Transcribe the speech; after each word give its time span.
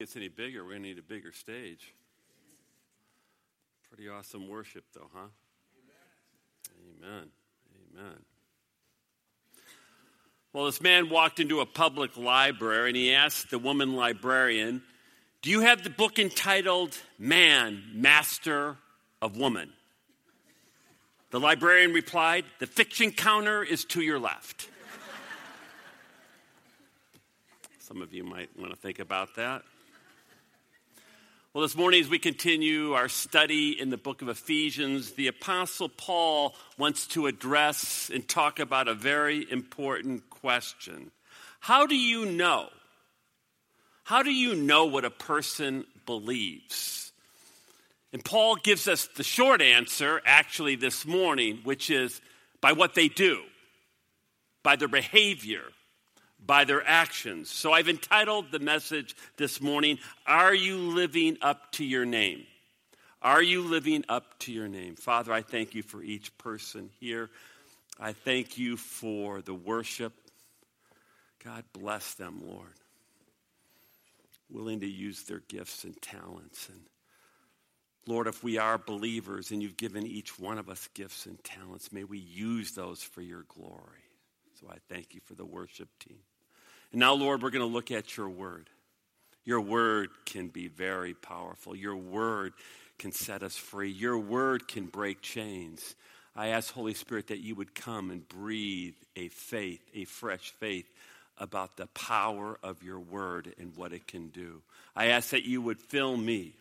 gets 0.00 0.16
any 0.16 0.28
bigger, 0.28 0.64
we're 0.64 0.70
going 0.70 0.82
to 0.82 0.88
need 0.88 0.98
a 0.98 1.02
bigger 1.02 1.30
stage. 1.30 1.92
Pretty 3.92 4.08
awesome 4.08 4.48
worship, 4.48 4.82
though, 4.94 5.10
huh? 5.14 5.26
Amen. 7.04 7.28
Amen. 7.94 8.16
Well, 10.54 10.64
this 10.64 10.80
man 10.80 11.10
walked 11.10 11.38
into 11.38 11.60
a 11.60 11.66
public 11.66 12.16
library 12.16 12.88
and 12.88 12.96
he 12.96 13.12
asked 13.12 13.50
the 13.50 13.58
woman 13.58 13.94
librarian, 13.94 14.82
Do 15.42 15.50
you 15.50 15.60
have 15.60 15.84
the 15.84 15.90
book 15.90 16.18
entitled 16.18 16.96
Man, 17.18 17.82
Master 17.94 18.78
of 19.20 19.36
Woman? 19.36 19.70
The 21.30 21.38
librarian 21.40 21.92
replied, 21.92 22.46
The 22.58 22.66
fiction 22.66 23.10
counter 23.12 23.62
is 23.62 23.84
to 23.86 24.00
your 24.00 24.18
left. 24.18 24.66
Some 27.80 28.00
of 28.00 28.14
you 28.14 28.24
might 28.24 28.48
want 28.58 28.70
to 28.70 28.76
think 28.78 28.98
about 28.98 29.36
that. 29.36 29.60
Well, 31.52 31.62
this 31.62 31.74
morning, 31.76 32.00
as 32.00 32.08
we 32.08 32.20
continue 32.20 32.92
our 32.92 33.08
study 33.08 33.80
in 33.80 33.90
the 33.90 33.96
book 33.96 34.22
of 34.22 34.28
Ephesians, 34.28 35.14
the 35.14 35.26
Apostle 35.26 35.88
Paul 35.88 36.54
wants 36.78 37.08
to 37.08 37.26
address 37.26 38.08
and 38.14 38.26
talk 38.28 38.60
about 38.60 38.86
a 38.86 38.94
very 38.94 39.44
important 39.50 40.30
question 40.30 41.10
How 41.58 41.86
do 41.88 41.96
you 41.96 42.24
know? 42.24 42.68
How 44.04 44.22
do 44.22 44.30
you 44.32 44.54
know 44.54 44.84
what 44.86 45.04
a 45.04 45.10
person 45.10 45.86
believes? 46.06 47.10
And 48.12 48.24
Paul 48.24 48.54
gives 48.54 48.86
us 48.86 49.08
the 49.16 49.24
short 49.24 49.60
answer, 49.60 50.22
actually, 50.24 50.76
this 50.76 51.04
morning, 51.04 51.62
which 51.64 51.90
is 51.90 52.20
by 52.60 52.74
what 52.74 52.94
they 52.94 53.08
do, 53.08 53.42
by 54.62 54.76
their 54.76 54.86
behavior, 54.88 55.64
by 56.46 56.64
their 56.64 56.86
actions. 56.86 57.50
So 57.50 57.72
I've 57.72 57.88
entitled 57.88 58.50
the 58.50 58.58
message 58.58 59.14
this 59.36 59.60
morning, 59.60 59.98
Are 60.26 60.54
You 60.54 60.76
Living 60.78 61.38
Up 61.42 61.72
to 61.72 61.84
Your 61.84 62.04
Name? 62.04 62.44
Are 63.22 63.42
you 63.42 63.62
living 63.62 64.04
up 64.08 64.38
to 64.40 64.52
your 64.52 64.66
name? 64.66 64.96
Father, 64.96 65.30
I 65.30 65.42
thank 65.42 65.74
you 65.74 65.82
for 65.82 66.02
each 66.02 66.36
person 66.38 66.88
here. 67.00 67.28
I 68.00 68.14
thank 68.14 68.56
you 68.56 68.78
for 68.78 69.42
the 69.42 69.52
worship. 69.52 70.14
God 71.44 71.64
bless 71.74 72.14
them, 72.14 72.40
Lord. 72.42 72.66
Willing 74.48 74.80
to 74.80 74.86
use 74.86 75.24
their 75.24 75.42
gifts 75.48 75.84
and 75.84 76.00
talents. 76.00 76.66
And 76.70 76.80
Lord, 78.06 78.26
if 78.26 78.42
we 78.42 78.56
are 78.56 78.78
believers 78.78 79.50
and 79.50 79.62
you've 79.62 79.76
given 79.76 80.06
each 80.06 80.38
one 80.38 80.56
of 80.56 80.70
us 80.70 80.88
gifts 80.94 81.26
and 81.26 81.42
talents, 81.44 81.92
may 81.92 82.04
we 82.04 82.18
use 82.20 82.72
those 82.72 83.02
for 83.02 83.20
your 83.20 83.44
glory. 83.54 84.00
So 84.62 84.66
I 84.70 84.78
thank 84.88 85.12
you 85.14 85.20
for 85.26 85.34
the 85.34 85.44
worship 85.44 85.90
team. 85.98 86.16
And 86.92 87.00
now, 87.00 87.14
Lord, 87.14 87.42
we're 87.42 87.50
going 87.50 87.66
to 87.66 87.72
look 87.72 87.90
at 87.92 88.16
your 88.16 88.28
word. 88.28 88.68
Your 89.44 89.60
word 89.60 90.10
can 90.26 90.48
be 90.48 90.66
very 90.68 91.14
powerful. 91.14 91.74
Your 91.76 91.96
word 91.96 92.52
can 92.98 93.12
set 93.12 93.42
us 93.42 93.56
free. 93.56 93.90
Your 93.90 94.18
word 94.18 94.66
can 94.68 94.86
break 94.86 95.22
chains. 95.22 95.94
I 96.36 96.48
ask, 96.48 96.72
Holy 96.72 96.94
Spirit, 96.94 97.28
that 97.28 97.40
you 97.40 97.54
would 97.54 97.74
come 97.74 98.10
and 98.10 98.26
breathe 98.28 98.94
a 99.16 99.28
faith, 99.28 99.80
a 99.94 100.04
fresh 100.04 100.50
faith 100.58 100.86
about 101.38 101.76
the 101.76 101.86
power 101.88 102.58
of 102.62 102.82
your 102.82 102.98
word 103.00 103.54
and 103.58 103.74
what 103.76 103.92
it 103.92 104.06
can 104.06 104.28
do. 104.28 104.60
I 104.94 105.06
ask 105.06 105.30
that 105.30 105.48
you 105.48 105.62
would 105.62 105.80
fill 105.80 106.16
me, 106.16 106.54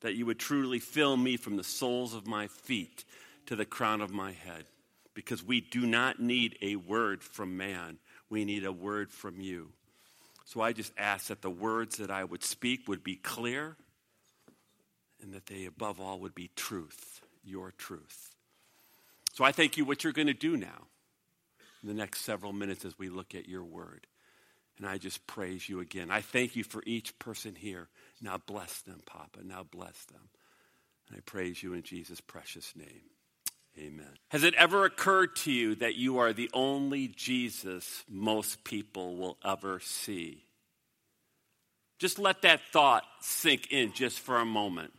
that 0.00 0.14
you 0.14 0.26
would 0.26 0.38
truly 0.38 0.78
fill 0.78 1.16
me 1.16 1.36
from 1.36 1.56
the 1.56 1.64
soles 1.64 2.14
of 2.14 2.26
my 2.26 2.46
feet 2.46 3.04
to 3.46 3.56
the 3.56 3.66
crown 3.66 4.00
of 4.00 4.10
my 4.10 4.32
head, 4.32 4.64
because 5.12 5.44
we 5.44 5.60
do 5.60 5.84
not 5.86 6.18
need 6.20 6.56
a 6.62 6.76
word 6.76 7.22
from 7.22 7.56
man. 7.58 7.98
We 8.30 8.44
need 8.44 8.64
a 8.64 8.72
word 8.72 9.12
from 9.12 9.40
you. 9.40 9.70
So 10.44 10.60
I 10.60 10.72
just 10.72 10.92
ask 10.98 11.28
that 11.28 11.42
the 11.42 11.50
words 11.50 11.96
that 11.98 12.10
I 12.10 12.24
would 12.24 12.42
speak 12.44 12.86
would 12.88 13.02
be 13.02 13.16
clear 13.16 13.76
and 15.22 15.32
that 15.32 15.46
they, 15.46 15.64
above 15.64 16.00
all, 16.00 16.20
would 16.20 16.34
be 16.34 16.50
truth, 16.54 17.22
your 17.42 17.70
truth. 17.72 18.34
So 19.32 19.42
I 19.44 19.52
thank 19.52 19.76
you 19.76 19.84
what 19.84 20.04
you're 20.04 20.12
going 20.12 20.26
to 20.26 20.34
do 20.34 20.56
now 20.56 20.86
in 21.82 21.88
the 21.88 21.94
next 21.94 22.20
several 22.22 22.52
minutes 22.52 22.84
as 22.84 22.98
we 22.98 23.08
look 23.08 23.34
at 23.34 23.48
your 23.48 23.64
word. 23.64 24.06
And 24.76 24.86
I 24.86 24.98
just 24.98 25.26
praise 25.26 25.68
you 25.68 25.80
again. 25.80 26.10
I 26.10 26.20
thank 26.20 26.56
you 26.56 26.64
for 26.64 26.82
each 26.84 27.18
person 27.18 27.54
here. 27.54 27.88
Now 28.20 28.38
bless 28.44 28.82
them, 28.82 29.00
Papa. 29.06 29.42
Now 29.44 29.64
bless 29.64 30.04
them. 30.06 30.28
And 31.08 31.16
I 31.16 31.20
praise 31.24 31.62
you 31.62 31.74
in 31.74 31.82
Jesus' 31.82 32.20
precious 32.20 32.74
name. 32.76 33.02
Amen. 33.78 34.06
Has 34.28 34.44
it 34.44 34.54
ever 34.54 34.84
occurred 34.84 35.34
to 35.36 35.52
you 35.52 35.74
that 35.76 35.96
you 35.96 36.18
are 36.18 36.32
the 36.32 36.48
only 36.52 37.08
Jesus 37.08 38.04
most 38.08 38.62
people 38.62 39.16
will 39.16 39.36
ever 39.44 39.80
see? 39.80 40.44
Just 41.98 42.18
let 42.20 42.42
that 42.42 42.60
thought 42.72 43.02
sink 43.20 43.68
in 43.72 43.92
just 43.92 44.20
for 44.20 44.36
a 44.36 44.44
moment. 44.44 44.92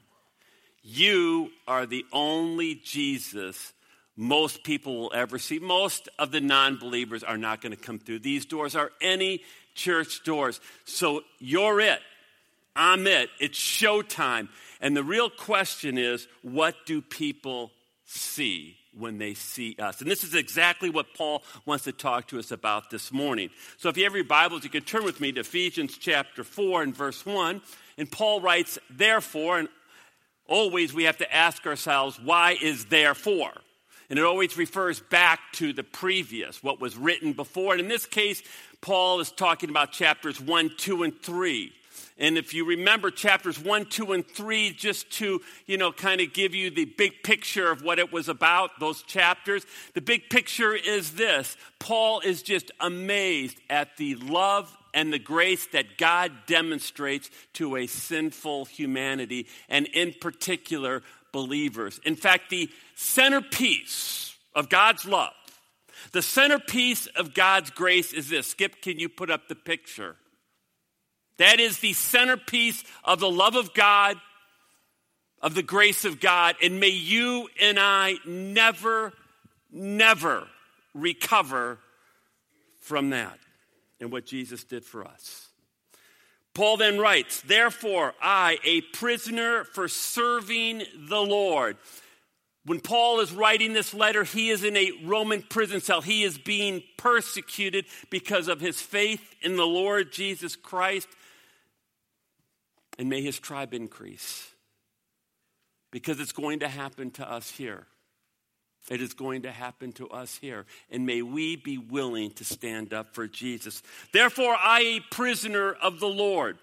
You 0.82 1.52
are 1.68 1.86
the 1.86 2.06
only 2.12 2.76
Jesus 2.84 3.74
most 4.18 4.64
people 4.64 5.00
will 5.00 5.12
ever 5.14 5.40
see. 5.40 5.60
Most 5.60 6.10
of 6.20 6.32
the 6.32 6.42
non 6.42 6.76
believers 6.78 7.24
are 7.24 7.38
not 7.38 7.62
going 7.62 7.76
to 7.76 7.82
come 7.82 8.00
through 8.00 8.20
these 8.20 8.46
doors 8.46 8.76
or 8.76 8.92
any 9.02 9.42
church 9.74 10.24
doors. 10.26 10.60
So 10.86 11.22
you're 11.40 11.80
it. 11.80 12.00
I'm 12.76 13.08
it. 13.08 13.30
It's 13.40 13.58
showtime. 13.60 14.50
And 14.82 14.98
the 14.98 15.04
real 15.04 15.30
question 15.30 15.98
is 15.98 16.28
what 16.42 16.76
do 16.86 17.02
people 17.02 17.72
see 18.06 18.78
when 18.98 19.18
they 19.18 19.34
see 19.34 19.76
us. 19.80 20.00
And 20.02 20.10
this 20.10 20.24
is 20.24 20.36
exactly 20.36 20.90
what 20.90 21.08
Paul 21.18 21.44
wants 21.66 21.84
to 21.84 21.92
talk 21.92 22.28
to 22.28 22.40
us 22.40 22.52
about 22.52 22.90
this 22.90 23.12
morning. 23.12 23.50
So 23.78 23.90
if 23.90 23.98
you 23.98 24.06
have 24.06 24.16
your 24.16 24.24
Bibles, 24.24 24.64
you 24.64 24.70
can 24.70 24.84
turn 24.84 25.04
with 25.04 25.20
me 25.20 25.32
to 25.34 25.42
Ephesians 25.42 25.98
chapter 25.98 26.44
4 26.44 26.84
and 26.84 26.96
verse 26.96 27.26
1. 27.26 27.62
And 27.98 28.10
Paul 28.12 28.40
writes, 28.42 28.80
Therefore, 28.90 29.60
and 29.60 29.70
always 30.48 30.94
we 30.94 31.04
have 31.06 31.18
to 31.18 31.36
ask 31.36 31.66
ourselves, 31.66 32.20
why 32.24 32.58
is 32.62 32.86
therefore? 32.86 33.52
And 34.10 34.20
it 34.20 34.26
always 34.26 34.56
refers 34.56 35.00
back 35.00 35.40
to 35.54 35.74
the 35.74 35.84
previous, 35.84 36.64
what 36.64 36.80
was 36.80 36.96
written 36.96 37.34
before. 37.34 37.74
And 37.74 37.82
in 37.82 37.88
this 37.88 38.06
case, 38.06 38.44
Paul 38.80 39.20
is 39.20 39.32
talking 39.32 39.70
about 39.72 39.92
chapters 39.92 40.40
1, 40.40 40.72
2, 40.78 41.04
and 41.04 41.20
3 41.22 41.72
and 42.18 42.38
if 42.38 42.54
you 42.54 42.64
remember 42.66 43.12
chapters 43.12 43.60
1, 43.60 43.86
2, 43.88 44.14
and 44.14 44.26
3, 44.26 44.72
just 44.72 45.12
to, 45.14 45.42
you 45.66 45.78
know, 45.78 45.92
kind 45.92 46.22
of 46.22 46.32
give 46.34 46.56
you 46.56 46.70
the 46.70 46.86
big 46.86 47.24
picture 47.24 47.70
of 47.70 47.82
what 47.84 48.00
it 48.00 48.12
was 48.14 48.30
about, 48.30 48.80
those 48.80 49.02
chapters, 49.04 49.66
the 49.96 50.02
big 50.02 50.30
picture 50.30 50.74
is 50.74 51.12
this 51.14 51.58
Paul 51.80 52.22
is 52.22 52.42
just 52.42 52.72
amazed 52.80 53.58
at 53.70 53.98
the 53.98 54.16
love 54.16 54.76
and 54.94 55.12
the 55.12 55.20
grace 55.20 55.68
that 55.74 55.98
God 55.98 56.32
demonstrates 56.48 57.30
to 57.54 57.76
a 57.76 57.86
sinful 57.86 58.66
humanity, 58.66 59.48
and 59.70 59.86
in 59.88 60.14
particular, 60.22 61.04
believers. 61.34 62.00
In 62.06 62.16
fact, 62.16 62.50
the 62.50 62.70
centerpiece 62.96 64.34
of 64.56 64.70
God's 64.70 65.06
love, 65.06 65.34
the 66.14 66.22
centerpiece 66.22 67.08
of 67.08 67.34
God's 67.34 67.72
grace 67.72 68.14
is 68.14 68.30
this. 68.30 68.48
Skip, 68.48 68.82
can 68.82 69.00
you 69.00 69.10
put 69.10 69.30
up 69.30 69.50
the 69.50 69.56
picture? 69.56 70.16
That 71.38 71.60
is 71.60 71.80
the 71.80 71.94
centerpiece 71.94 72.84
of 73.04 73.20
the 73.20 73.30
love 73.30 73.56
of 73.56 73.74
God, 73.74 74.18
of 75.42 75.54
the 75.54 75.64
grace 75.64 76.06
of 76.06 76.20
God. 76.20 76.56
And 76.62 76.80
may 76.80 76.88
you 76.90 77.50
and 77.62 77.78
I 77.80 78.16
never, 78.26 79.14
never 79.72 80.48
recover 80.94 81.78
from 82.82 83.10
that 83.10 83.38
and 84.00 84.12
what 84.12 84.26
Jesus 84.26 84.64
did 84.64 84.86
for 84.86 85.06
us. 85.06 85.48
Paul 86.54 86.78
then 86.78 87.00
writes, 87.00 87.42
Therefore, 87.42 88.14
I, 88.22 88.60
a 88.64 88.80
prisoner 88.82 89.66
for 89.66 89.90
serving 89.90 90.84
the 91.10 91.20
Lord. 91.20 91.76
When 92.66 92.80
Paul 92.80 93.20
is 93.20 93.34
writing 93.34 93.74
this 93.74 93.94
letter, 93.94 94.24
he 94.24 94.50
is 94.50 94.64
in 94.64 94.78
a 94.78 94.92
Roman 95.04 95.42
prison 95.42 95.82
cell. 95.82 96.02
He 96.02 96.24
is 96.24 96.38
being 96.38 96.82
persecuted 96.98 97.86
because 98.10 98.48
of 98.48 98.62
his 98.62 98.80
faith 98.80 99.36
in 99.42 99.58
the 99.58 99.68
Lord 99.68 100.14
Jesus 100.14 100.56
Christ 100.56 101.10
and 102.98 103.10
may 103.10 103.22
his 103.22 103.40
tribe 103.40 103.74
increase. 103.74 104.50
Because 105.92 106.20
it's 106.20 106.32
going 106.32 106.60
to 106.60 106.68
happen 106.68 107.12
to 107.12 107.30
us 107.30 107.50
here. 107.50 107.86
It 108.90 109.02
is 109.02 109.14
going 109.14 109.44
to 109.44 109.52
happen 109.52 109.92
to 109.94 110.08
us 110.10 110.38
here. 110.38 110.66
And 110.90 111.06
may 111.06 111.22
we 111.22 111.56
be 111.56 111.78
willing 111.78 112.32
to 112.34 112.46
stand 112.46 112.94
up 112.94 113.16
for 113.16 113.28
Jesus. 113.28 113.82
Therefore, 114.14 114.56
I, 114.58 115.00
a 115.02 115.14
prisoner 115.16 115.74
of 115.74 116.00
the 116.00 116.08
Lord, 116.08 116.58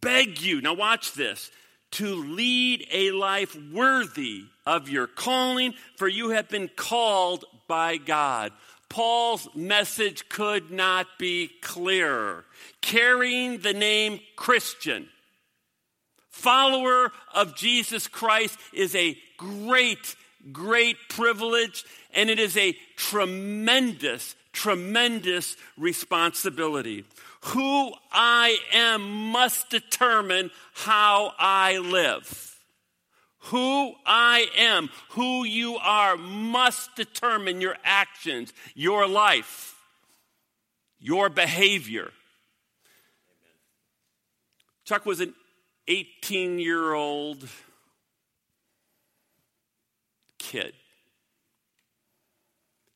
beg 0.00 0.40
you, 0.40 0.60
now 0.60 0.74
watch 0.74 1.12
this, 1.12 1.50
to 1.92 2.06
lead 2.14 2.86
a 2.92 3.10
life 3.10 3.56
worthy 3.72 4.44
of 4.64 4.88
your 4.88 5.06
calling, 5.08 5.74
for 5.96 6.06
you 6.06 6.30
have 6.30 6.48
been 6.48 6.68
called 6.76 7.44
by 7.66 7.96
God. 7.96 8.52
Paul's 8.88 9.48
message 9.56 10.28
could 10.28 10.70
not 10.70 11.06
be 11.18 11.50
clearer. 11.62 12.44
Carrying 12.80 13.58
the 13.58 13.72
name 13.72 14.20
Christian 14.36 15.08
follower 16.34 17.12
of 17.32 17.54
Jesus 17.54 18.08
Christ 18.08 18.58
is 18.72 18.92
a 18.96 19.16
great, 19.36 20.16
great 20.50 20.96
privilege, 21.08 21.84
and 22.12 22.28
it 22.28 22.38
is 22.40 22.56
a 22.56 22.76
tremendous, 22.96 24.34
tremendous 24.52 25.56
responsibility. 25.78 27.04
Who 27.42 27.92
I 28.10 28.58
am 28.72 29.02
must 29.30 29.70
determine 29.70 30.50
how 30.74 31.32
I 31.38 31.78
live. 31.78 32.50
Who 33.50 33.92
I 34.06 34.46
am, 34.56 34.88
who 35.10 35.44
you 35.44 35.76
are, 35.76 36.16
must 36.16 36.96
determine 36.96 37.60
your 37.60 37.76
actions, 37.84 38.52
your 38.74 39.06
life, 39.06 39.76
your 40.98 41.28
behavior. 41.28 42.10
Chuck 44.86 45.04
was 45.06 45.20
an 45.20 45.32
18 45.86 46.58
year 46.58 46.92
old 46.94 47.46
kid 50.38 50.72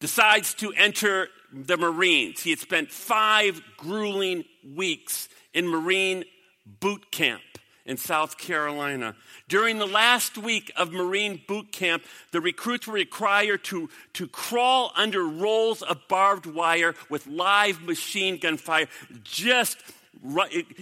decides 0.00 0.54
to 0.54 0.72
enter 0.72 1.28
the 1.52 1.76
Marines. 1.76 2.42
He 2.42 2.50
had 2.50 2.58
spent 2.60 2.90
five 2.90 3.60
grueling 3.76 4.44
weeks 4.74 5.28
in 5.52 5.68
Marine 5.68 6.24
boot 6.64 7.10
camp 7.10 7.42
in 7.84 7.96
South 7.96 8.36
Carolina. 8.38 9.16
During 9.48 9.78
the 9.78 9.86
last 9.86 10.36
week 10.38 10.70
of 10.76 10.92
Marine 10.92 11.40
boot 11.48 11.72
camp, 11.72 12.04
the 12.32 12.40
recruits 12.40 12.86
were 12.86 12.92
required 12.94 13.64
to, 13.64 13.88
to 14.14 14.28
crawl 14.28 14.92
under 14.94 15.24
rolls 15.26 15.82
of 15.82 15.96
barbed 16.08 16.46
wire 16.46 16.94
with 17.08 17.26
live 17.26 17.82
machine 17.82 18.36
gun 18.38 18.58
fire, 18.58 18.88
just, 19.22 19.78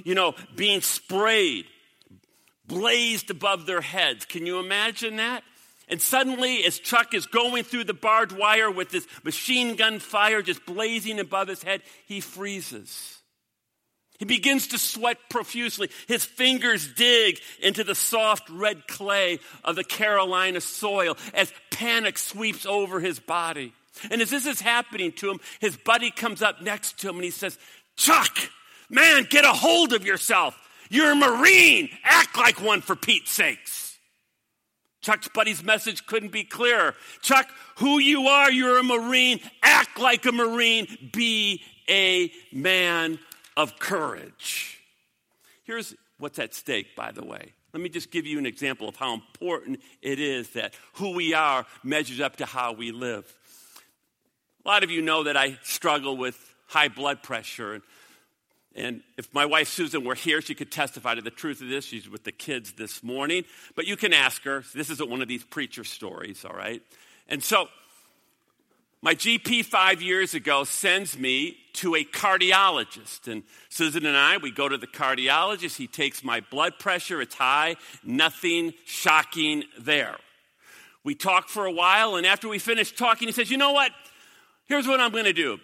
you 0.04 0.14
know, 0.14 0.34
being 0.56 0.80
sprayed 0.80 1.66
blazed 2.68 3.30
above 3.30 3.66
their 3.66 3.80
heads. 3.80 4.24
Can 4.24 4.46
you 4.46 4.58
imagine 4.58 5.16
that? 5.16 5.42
And 5.88 6.02
suddenly, 6.02 6.64
as 6.64 6.78
Chuck 6.78 7.14
is 7.14 7.26
going 7.26 7.62
through 7.62 7.84
the 7.84 7.94
barbed 7.94 8.32
wire 8.32 8.70
with 8.70 8.90
this 8.90 9.06
machine 9.24 9.76
gun 9.76 10.00
fire 10.00 10.42
just 10.42 10.66
blazing 10.66 11.20
above 11.20 11.46
his 11.48 11.62
head, 11.62 11.80
he 12.06 12.20
freezes. 12.20 13.12
He 14.18 14.24
begins 14.24 14.68
to 14.68 14.78
sweat 14.78 15.18
profusely. 15.28 15.90
His 16.08 16.24
fingers 16.24 16.92
dig 16.94 17.38
into 17.62 17.84
the 17.84 17.94
soft 17.94 18.48
red 18.50 18.88
clay 18.88 19.38
of 19.62 19.76
the 19.76 19.84
Carolina 19.84 20.60
soil 20.60 21.16
as 21.34 21.52
panic 21.70 22.18
sweeps 22.18 22.66
over 22.66 22.98
his 22.98 23.20
body. 23.20 23.72
And 24.10 24.20
as 24.20 24.30
this 24.30 24.46
is 24.46 24.60
happening 24.60 25.12
to 25.12 25.30
him, 25.30 25.40
his 25.60 25.76
buddy 25.76 26.10
comes 26.10 26.42
up 26.42 26.62
next 26.62 26.98
to 27.00 27.10
him 27.10 27.16
and 27.16 27.24
he 27.24 27.30
says, 27.30 27.58
Chuck, 27.96 28.36
man, 28.90 29.26
get 29.30 29.44
a 29.44 29.52
hold 29.52 29.92
of 29.92 30.04
yourself. 30.04 30.58
You're 30.88 31.12
a 31.12 31.16
Marine. 31.16 31.88
Act 32.04 32.36
like 32.36 32.60
one 32.60 32.80
for 32.80 32.96
Pete's 32.96 33.30
sakes. 33.32 33.98
Chuck's 35.00 35.28
buddy's 35.28 35.62
message 35.62 36.04
couldn't 36.06 36.32
be 36.32 36.42
clearer. 36.44 36.94
Chuck, 37.22 37.48
who 37.76 37.98
you 37.98 38.26
are, 38.26 38.50
you're 38.50 38.78
a 38.78 38.82
Marine. 38.82 39.40
Act 39.62 39.98
like 39.98 40.26
a 40.26 40.32
Marine. 40.32 41.10
Be 41.12 41.62
a 41.88 42.32
man 42.52 43.18
of 43.56 43.78
courage. 43.78 44.80
Here's 45.64 45.94
what's 46.18 46.38
at 46.38 46.54
stake, 46.54 46.96
by 46.96 47.12
the 47.12 47.24
way. 47.24 47.52
Let 47.72 47.82
me 47.82 47.88
just 47.88 48.10
give 48.10 48.26
you 48.26 48.38
an 48.38 48.46
example 48.46 48.88
of 48.88 48.96
how 48.96 49.14
important 49.14 49.80
it 50.00 50.18
is 50.18 50.50
that 50.50 50.74
who 50.94 51.14
we 51.14 51.34
are 51.34 51.66
measures 51.84 52.20
up 52.20 52.36
to 52.36 52.46
how 52.46 52.72
we 52.72 52.90
live. 52.90 53.32
A 54.64 54.68
lot 54.68 54.82
of 54.82 54.90
you 54.90 55.02
know 55.02 55.24
that 55.24 55.36
I 55.36 55.58
struggle 55.62 56.16
with 56.16 56.36
high 56.68 56.88
blood 56.88 57.22
pressure. 57.22 57.74
And 57.74 57.82
and 58.76 59.00
if 59.16 59.32
my 59.32 59.46
wife 59.46 59.68
Susan 59.68 60.04
were 60.04 60.14
here, 60.14 60.42
she 60.42 60.54
could 60.54 60.70
testify 60.70 61.14
to 61.14 61.22
the 61.22 61.30
truth 61.30 61.62
of 61.62 61.68
this. 61.68 61.86
She's 61.86 62.08
with 62.08 62.24
the 62.24 62.32
kids 62.32 62.72
this 62.72 63.02
morning. 63.02 63.44
But 63.74 63.86
you 63.86 63.96
can 63.96 64.12
ask 64.12 64.42
her. 64.44 64.62
This 64.74 64.90
isn't 64.90 65.08
one 65.10 65.22
of 65.22 65.28
these 65.28 65.42
preacher 65.44 65.82
stories, 65.82 66.44
all 66.44 66.54
right? 66.54 66.82
And 67.28 67.42
so, 67.42 67.68
my 69.00 69.14
GP 69.14 69.64
five 69.64 70.02
years 70.02 70.34
ago 70.34 70.64
sends 70.64 71.18
me 71.18 71.56
to 71.74 71.94
a 71.94 72.04
cardiologist. 72.04 73.30
And 73.32 73.44
Susan 73.70 74.04
and 74.04 74.16
I, 74.16 74.36
we 74.36 74.50
go 74.50 74.68
to 74.68 74.76
the 74.76 74.86
cardiologist. 74.86 75.76
He 75.76 75.86
takes 75.86 76.22
my 76.22 76.40
blood 76.50 76.78
pressure, 76.78 77.22
it's 77.22 77.34
high, 77.34 77.76
nothing 78.04 78.74
shocking 78.84 79.64
there. 79.80 80.16
We 81.02 81.14
talk 81.14 81.48
for 81.48 81.64
a 81.66 81.72
while, 81.72 82.16
and 82.16 82.26
after 82.26 82.48
we 82.48 82.58
finish 82.58 82.94
talking, 82.94 83.28
he 83.28 83.32
says, 83.32 83.50
You 83.50 83.56
know 83.56 83.72
what? 83.72 83.90
Here's 84.66 84.86
what 84.86 85.00
I'm 85.00 85.12
going 85.12 85.24
to 85.24 85.32
do. 85.32 85.58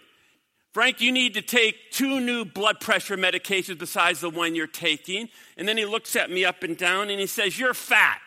Frank, 0.73 1.01
you 1.01 1.11
need 1.11 1.35
to 1.35 1.43
take 1.43 1.91
two 1.91 2.19
new 2.19 2.45
blood 2.45 2.79
pressure 2.79 3.15
medications 3.15 3.77
besides 3.77 4.21
the 4.21 4.29
one 4.31 4.55
you're 4.55 4.65
taking. 4.65 5.29
And 5.55 5.67
then 5.67 5.77
he 5.77 5.85
looks 5.85 6.15
at 6.15 6.31
me 6.31 6.45
up 6.45 6.63
and 6.63 6.75
down 6.75 7.11
and 7.11 7.19
he 7.19 7.27
says, 7.27 7.59
You're 7.59 7.75
fat. 7.75 8.19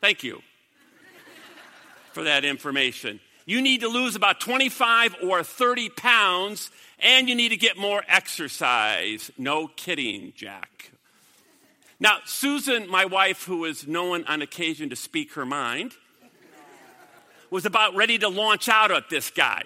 Thank 0.00 0.24
you 0.24 0.42
for 2.12 2.24
that 2.24 2.44
information. 2.44 3.20
You 3.46 3.62
need 3.62 3.82
to 3.82 3.86
lose 3.88 4.16
about 4.16 4.40
25 4.40 5.16
or 5.22 5.44
30 5.44 5.90
pounds 5.90 6.70
and 6.98 7.28
you 7.28 7.36
need 7.36 7.50
to 7.50 7.56
get 7.56 7.76
more 7.76 8.02
exercise. 8.08 9.30
No 9.38 9.68
kidding, 9.68 10.32
Jack. 10.36 10.90
Now, 12.00 12.18
Susan, 12.26 12.88
my 12.88 13.04
wife, 13.04 13.44
who 13.44 13.64
is 13.64 13.86
known 13.86 14.24
on 14.24 14.42
occasion 14.42 14.90
to 14.90 14.96
speak 14.96 15.34
her 15.34 15.46
mind, 15.46 15.92
was 17.48 17.64
about 17.64 17.94
ready 17.94 18.18
to 18.18 18.28
launch 18.28 18.68
out 18.68 18.90
at 18.90 19.08
this 19.08 19.30
guy 19.30 19.62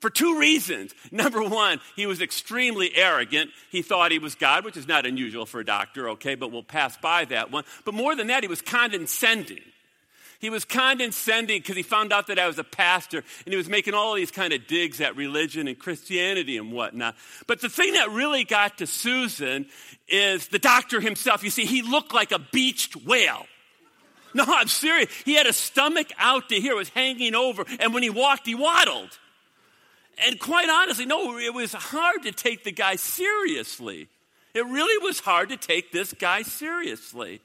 for 0.00 0.10
two 0.10 0.38
reasons. 0.38 0.92
Number 1.10 1.42
one, 1.42 1.80
he 1.94 2.06
was 2.06 2.20
extremely 2.20 2.90
arrogant. 2.94 3.50
He 3.70 3.82
thought 3.82 4.12
he 4.12 4.18
was 4.18 4.34
God, 4.34 4.64
which 4.64 4.76
is 4.76 4.88
not 4.88 5.06
unusual 5.06 5.46
for 5.46 5.60
a 5.60 5.64
doctor, 5.64 6.10
okay, 6.10 6.34
but 6.34 6.52
we'll 6.52 6.62
pass 6.62 6.96
by 6.96 7.24
that 7.26 7.50
one. 7.50 7.64
But 7.84 7.94
more 7.94 8.14
than 8.14 8.28
that, 8.28 8.42
he 8.42 8.48
was 8.48 8.62
condescending. 8.62 9.60
He 10.38 10.50
was 10.50 10.66
condescending 10.66 11.60
because 11.60 11.76
he 11.76 11.82
found 11.82 12.12
out 12.12 12.26
that 12.26 12.38
I 12.38 12.46
was 12.46 12.58
a 12.58 12.64
pastor 12.64 13.18
and 13.46 13.52
he 13.52 13.56
was 13.56 13.70
making 13.70 13.94
all 13.94 14.14
these 14.14 14.30
kind 14.30 14.52
of 14.52 14.66
digs 14.66 15.00
at 15.00 15.16
religion 15.16 15.66
and 15.66 15.78
Christianity 15.78 16.58
and 16.58 16.70
whatnot. 16.72 17.16
But 17.46 17.62
the 17.62 17.70
thing 17.70 17.94
that 17.94 18.10
really 18.10 18.44
got 18.44 18.78
to 18.78 18.86
Susan 18.86 19.64
is 20.08 20.48
the 20.48 20.58
doctor 20.58 21.00
himself. 21.00 21.42
You 21.42 21.48
see, 21.48 21.64
he 21.64 21.80
looked 21.80 22.12
like 22.12 22.32
a 22.32 22.38
beached 22.38 22.96
whale. 22.96 23.46
No, 24.34 24.44
I'm 24.46 24.68
serious. 24.68 25.10
He 25.24 25.34
had 25.34 25.46
a 25.46 25.52
stomach 25.54 26.08
out 26.18 26.50
to 26.50 26.56
here, 26.56 26.76
was 26.76 26.90
hanging 26.90 27.34
over, 27.34 27.64
and 27.80 27.94
when 27.94 28.02
he 28.02 28.10
walked, 28.10 28.46
he 28.46 28.54
waddled 28.54 29.08
and 30.24 30.38
quite 30.38 30.68
honestly, 30.68 31.04
no, 31.06 31.38
it 31.38 31.52
was 31.52 31.72
hard 31.72 32.22
to 32.22 32.32
take 32.32 32.64
the 32.64 32.72
guy 32.72 32.96
seriously. 32.96 34.08
It 34.54 34.64
really 34.64 35.06
was 35.06 35.20
hard 35.20 35.50
to 35.50 35.56
take 35.56 35.92
this 35.92 36.12
guy 36.14 36.42
seriously. 36.42 37.40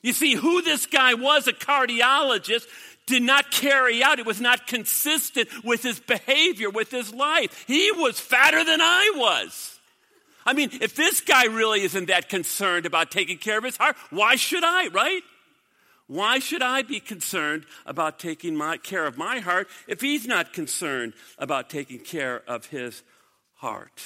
You 0.00 0.12
see, 0.12 0.34
who 0.34 0.62
this 0.62 0.86
guy 0.86 1.14
was, 1.14 1.46
a 1.48 1.52
cardiologist, 1.52 2.64
did 3.06 3.22
not 3.22 3.50
carry 3.50 4.02
out. 4.02 4.18
It 4.18 4.26
was 4.26 4.40
not 4.40 4.66
consistent 4.66 5.48
with 5.64 5.82
his 5.82 6.00
behavior, 6.00 6.70
with 6.70 6.90
his 6.90 7.12
life. 7.12 7.64
He 7.66 7.92
was 7.92 8.18
fatter 8.18 8.64
than 8.64 8.80
I 8.80 9.12
was. 9.14 9.78
I 10.46 10.54
mean, 10.54 10.70
if 10.80 10.96
this 10.96 11.20
guy 11.20 11.46
really 11.46 11.82
isn't 11.82 12.06
that 12.06 12.28
concerned 12.30 12.86
about 12.86 13.10
taking 13.10 13.38
care 13.38 13.58
of 13.58 13.64
his 13.64 13.76
heart, 13.76 13.96
why 14.10 14.36
should 14.36 14.64
I, 14.64 14.88
right? 14.88 15.20
Why 16.12 16.40
should 16.40 16.60
I 16.62 16.82
be 16.82 17.00
concerned 17.00 17.64
about 17.86 18.18
taking 18.18 18.54
my, 18.54 18.76
care 18.76 19.06
of 19.06 19.16
my 19.16 19.38
heart 19.38 19.66
if 19.88 20.02
he's 20.02 20.26
not 20.26 20.52
concerned 20.52 21.14
about 21.38 21.70
taking 21.70 22.00
care 22.00 22.42
of 22.46 22.66
his 22.66 23.02
heart? 23.54 24.02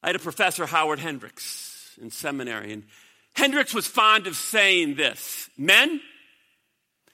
I 0.00 0.06
had 0.06 0.14
a 0.16 0.20
professor, 0.20 0.64
Howard 0.66 1.00
Hendricks, 1.00 1.98
in 2.00 2.12
seminary, 2.12 2.72
and 2.72 2.84
Hendricks 3.34 3.74
was 3.74 3.88
fond 3.88 4.28
of 4.28 4.36
saying 4.36 4.94
this 4.94 5.50
Men, 5.58 6.00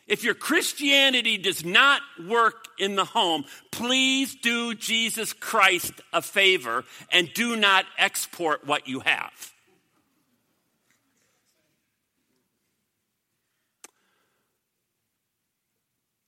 if 0.06 0.22
your 0.22 0.34
Christianity 0.34 1.38
does 1.38 1.64
not 1.64 2.02
work 2.28 2.66
in 2.78 2.94
the 2.94 3.06
home, 3.06 3.44
please 3.72 4.34
do 4.34 4.74
Jesus 4.74 5.32
Christ 5.32 5.94
a 6.12 6.20
favor 6.20 6.84
and 7.10 7.32
do 7.32 7.56
not 7.56 7.86
export 7.98 8.66
what 8.66 8.86
you 8.86 9.00
have. 9.00 9.52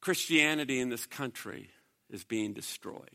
Christianity 0.08 0.80
in 0.80 0.88
this 0.88 1.04
country 1.04 1.68
is 2.08 2.24
being 2.24 2.54
destroyed. 2.54 3.10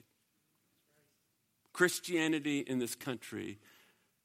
Christianity 1.73 2.59
in 2.59 2.77
this 2.77 2.93
country 2.93 3.57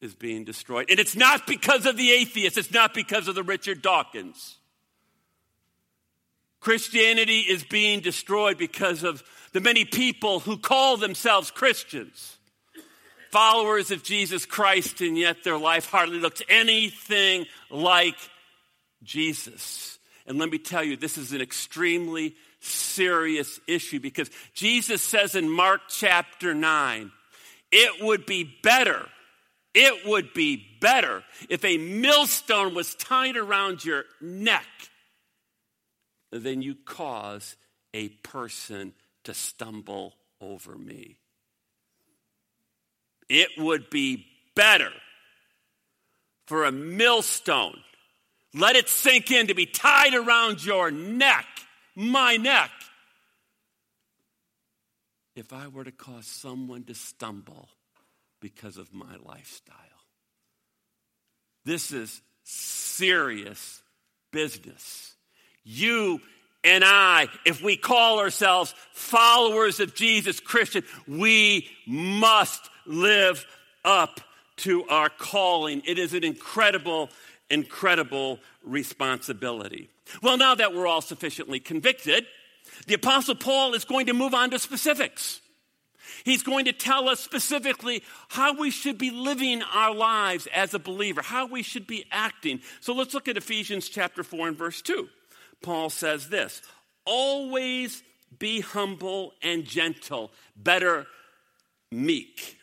is 0.03 0.15
being 0.15 0.45
destroyed. 0.45 0.91
And 0.91 1.01
it's 1.01 1.17
not 1.17 1.47
because 1.47 1.87
of 1.87 1.97
the 1.97 2.11
atheists, 2.11 2.59
it's 2.59 2.71
not 2.71 2.93
because 2.93 3.27
of 3.27 3.35
the 3.35 3.43
Richard 3.43 3.81
Dawkins. 3.81 4.59
Christianity 6.61 7.39
is 7.41 7.65
being 7.65 8.01
destroyed 8.01 8.59
because 8.59 9.03
of 9.03 9.23
the 9.55 9.61
many 9.63 9.87
people 9.87 10.41
who 10.41 10.59
call 10.59 10.99
themselves 10.99 11.51
Christians, 11.51 12.37
followers 13.31 13.91
of 13.93 14.03
Jesus 14.03 14.45
Christ, 14.45 15.01
and 15.01 15.17
yet 15.17 15.43
their 15.43 15.57
life 15.57 15.87
hardly 15.89 16.21
looks 16.21 16.43
anything 16.51 17.47
like 17.71 18.17
Jesus. 19.03 19.99
And 20.27 20.37
let 20.37 20.51
me 20.51 20.59
tell 20.59 20.85
you, 20.85 20.99
this 20.99 21.17
is 21.17 21.33
an 21.33 21.41
extremely 21.41 22.35
serious 22.61 23.61
issue 23.67 24.01
because 24.01 24.31
Jesus 24.55 25.03
says 25.03 25.35
in 25.35 25.49
Mark 25.49 25.83
chapter 25.89 26.55
9, 26.55 27.11
it 27.71 28.03
would 28.05 28.27
be 28.27 28.55
better, 28.63 29.07
it 29.75 30.07
would 30.07 30.33
be 30.35 30.65
better 30.81 31.23
if 31.49 31.65
a 31.65 31.79
millstone 31.79 32.75
was 32.75 32.95
tied 32.95 33.37
around 33.37 33.85
your 33.85 34.05
neck 34.21 34.67
than 36.33 36.63
you 36.63 36.75
cause 36.85 37.57
a 37.95 38.09
person 38.09 38.93
to 39.25 39.35
stumble 39.35 40.15
over 40.41 40.77
me. 40.77 41.17
It 43.29 43.49
would 43.59 43.91
be 43.91 44.27
better 44.55 44.91
for 46.47 46.65
a 46.65 46.73
millstone, 46.73 47.79
let 48.55 48.75
it 48.75 48.89
sink 48.89 49.31
in, 49.31 49.49
to 49.49 49.55
be 49.55 49.67
tied 49.67 50.15
around 50.15 50.65
your 50.65 50.91
neck 50.91 51.45
my 51.99 52.37
neck 52.37 52.71
if 55.35 55.53
I 55.53 55.67
were 55.67 55.83
to 55.85 55.91
cause 55.91 56.27
someone 56.27 56.85
to 56.85 56.95
stumble 56.95 57.69
because 58.41 58.77
of 58.77 58.95
my 58.95 59.17
lifestyle. 59.25 59.75
This 61.65 61.91
is 61.93 62.23
serious 62.45 63.83
business. 64.33 65.15
You 65.65 66.21
and 66.63 66.85
I, 66.87 67.27
if 67.45 67.63
we 67.63 67.77
call 67.77 68.21
ourselves 68.21 68.75
followers 68.93 69.81
of 69.81 69.97
Jesus 69.97 70.39
Christian, 70.39 70.85
we 71.09 71.69
must 71.85 72.71
live 72.87 73.45
up 73.85 74.21
to 74.59 74.87
our 74.89 75.09
calling. 75.09 75.83
It 75.85 75.99
is 75.99 76.15
an 76.15 76.23
incredible, 76.25 77.11
incredible 77.51 78.39
responsibility. 78.65 79.91
Well, 80.23 80.37
now 80.37 80.55
that 80.55 80.75
we're 80.75 80.87
all 80.87 81.01
sufficiently 81.01 81.61
convicted, 81.61 82.27
the 82.87 82.95
Apostle 82.95 83.35
Paul 83.35 83.75
is 83.75 83.85
going 83.85 84.07
to 84.07 84.15
move 84.15 84.35
on 84.35 84.51
to 84.51 84.59
specifics. 84.59 85.41
He's 86.25 86.43
going 86.43 86.65
to 86.65 86.73
tell 86.73 87.09
us 87.09 87.21
specifically 87.21 88.03
how 88.29 88.55
we 88.59 88.71
should 88.71 88.99
be 88.99 89.11
living 89.11 89.63
our 89.63 89.95
lives 89.95 90.49
as 90.55 90.75
a 90.75 90.79
believer, 90.79 91.23
how 91.23 91.47
we 91.47 91.63
should 91.63 91.87
be 91.87 92.05
acting. 92.11 92.61
So 92.81 92.95
let's 92.95 93.15
look 93.15 93.29
at 93.29 93.37
Ephesians 93.37 93.89
chapter 93.89 94.23
4 94.23 94.49
and 94.49 94.59
verse 94.59 94.83
2. 94.83 95.09
Paul 95.63 95.91
says 95.91 96.29
this 96.29 96.63
Always 97.05 98.03
be 98.39 98.61
humble 98.61 99.33
and 99.43 99.65
gentle, 99.65 100.33
better, 100.57 101.07
meek. 101.91 102.57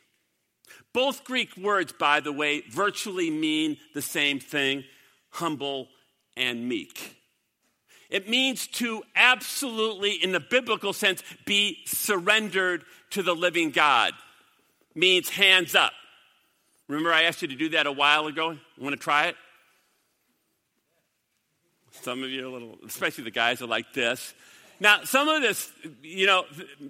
Both 0.94 1.24
Greek 1.24 1.56
words, 1.58 1.92
by 1.98 2.20
the 2.20 2.32
way, 2.32 2.62
virtually 2.70 3.30
mean 3.30 3.78
the 3.94 4.02
same 4.02 4.40
thing 4.40 4.84
humble 5.30 5.88
and 6.38 6.68
meek. 6.68 7.16
It 8.10 8.30
means 8.30 8.68
to 8.68 9.04
absolutely, 9.16 10.12
in 10.24 10.32
the 10.32 10.40
biblical 10.40 10.94
sense, 10.94 11.24
be 11.46 11.80
surrendered 11.86 12.84
to 13.12 13.24
the 13.24 13.36
living 13.36 13.72
God. 13.72 14.14
It 14.92 14.98
means 14.98 15.30
hands 15.30 15.74
up. 15.76 15.92
Remember, 16.88 17.12
I 17.12 17.24
asked 17.24 17.42
you 17.42 17.48
to 17.48 17.56
do 17.56 17.70
that 17.70 17.88
a 17.88 17.92
while 17.92 18.28
ago? 18.28 18.56
Want 18.78 18.94
to 18.94 18.98
try 19.02 19.28
it? 19.28 19.36
Some 22.02 22.22
of 22.24 22.30
you, 22.30 22.48
a 22.48 22.52
little, 22.52 22.78
especially 22.86 23.24
the 23.24 23.32
guys, 23.32 23.62
are 23.62 23.68
like 23.68 23.92
this. 23.94 24.34
Now, 24.80 25.06
some 25.06 25.30
of 25.30 25.42
this, 25.42 25.72
you 26.04 26.28
know, 26.28 26.44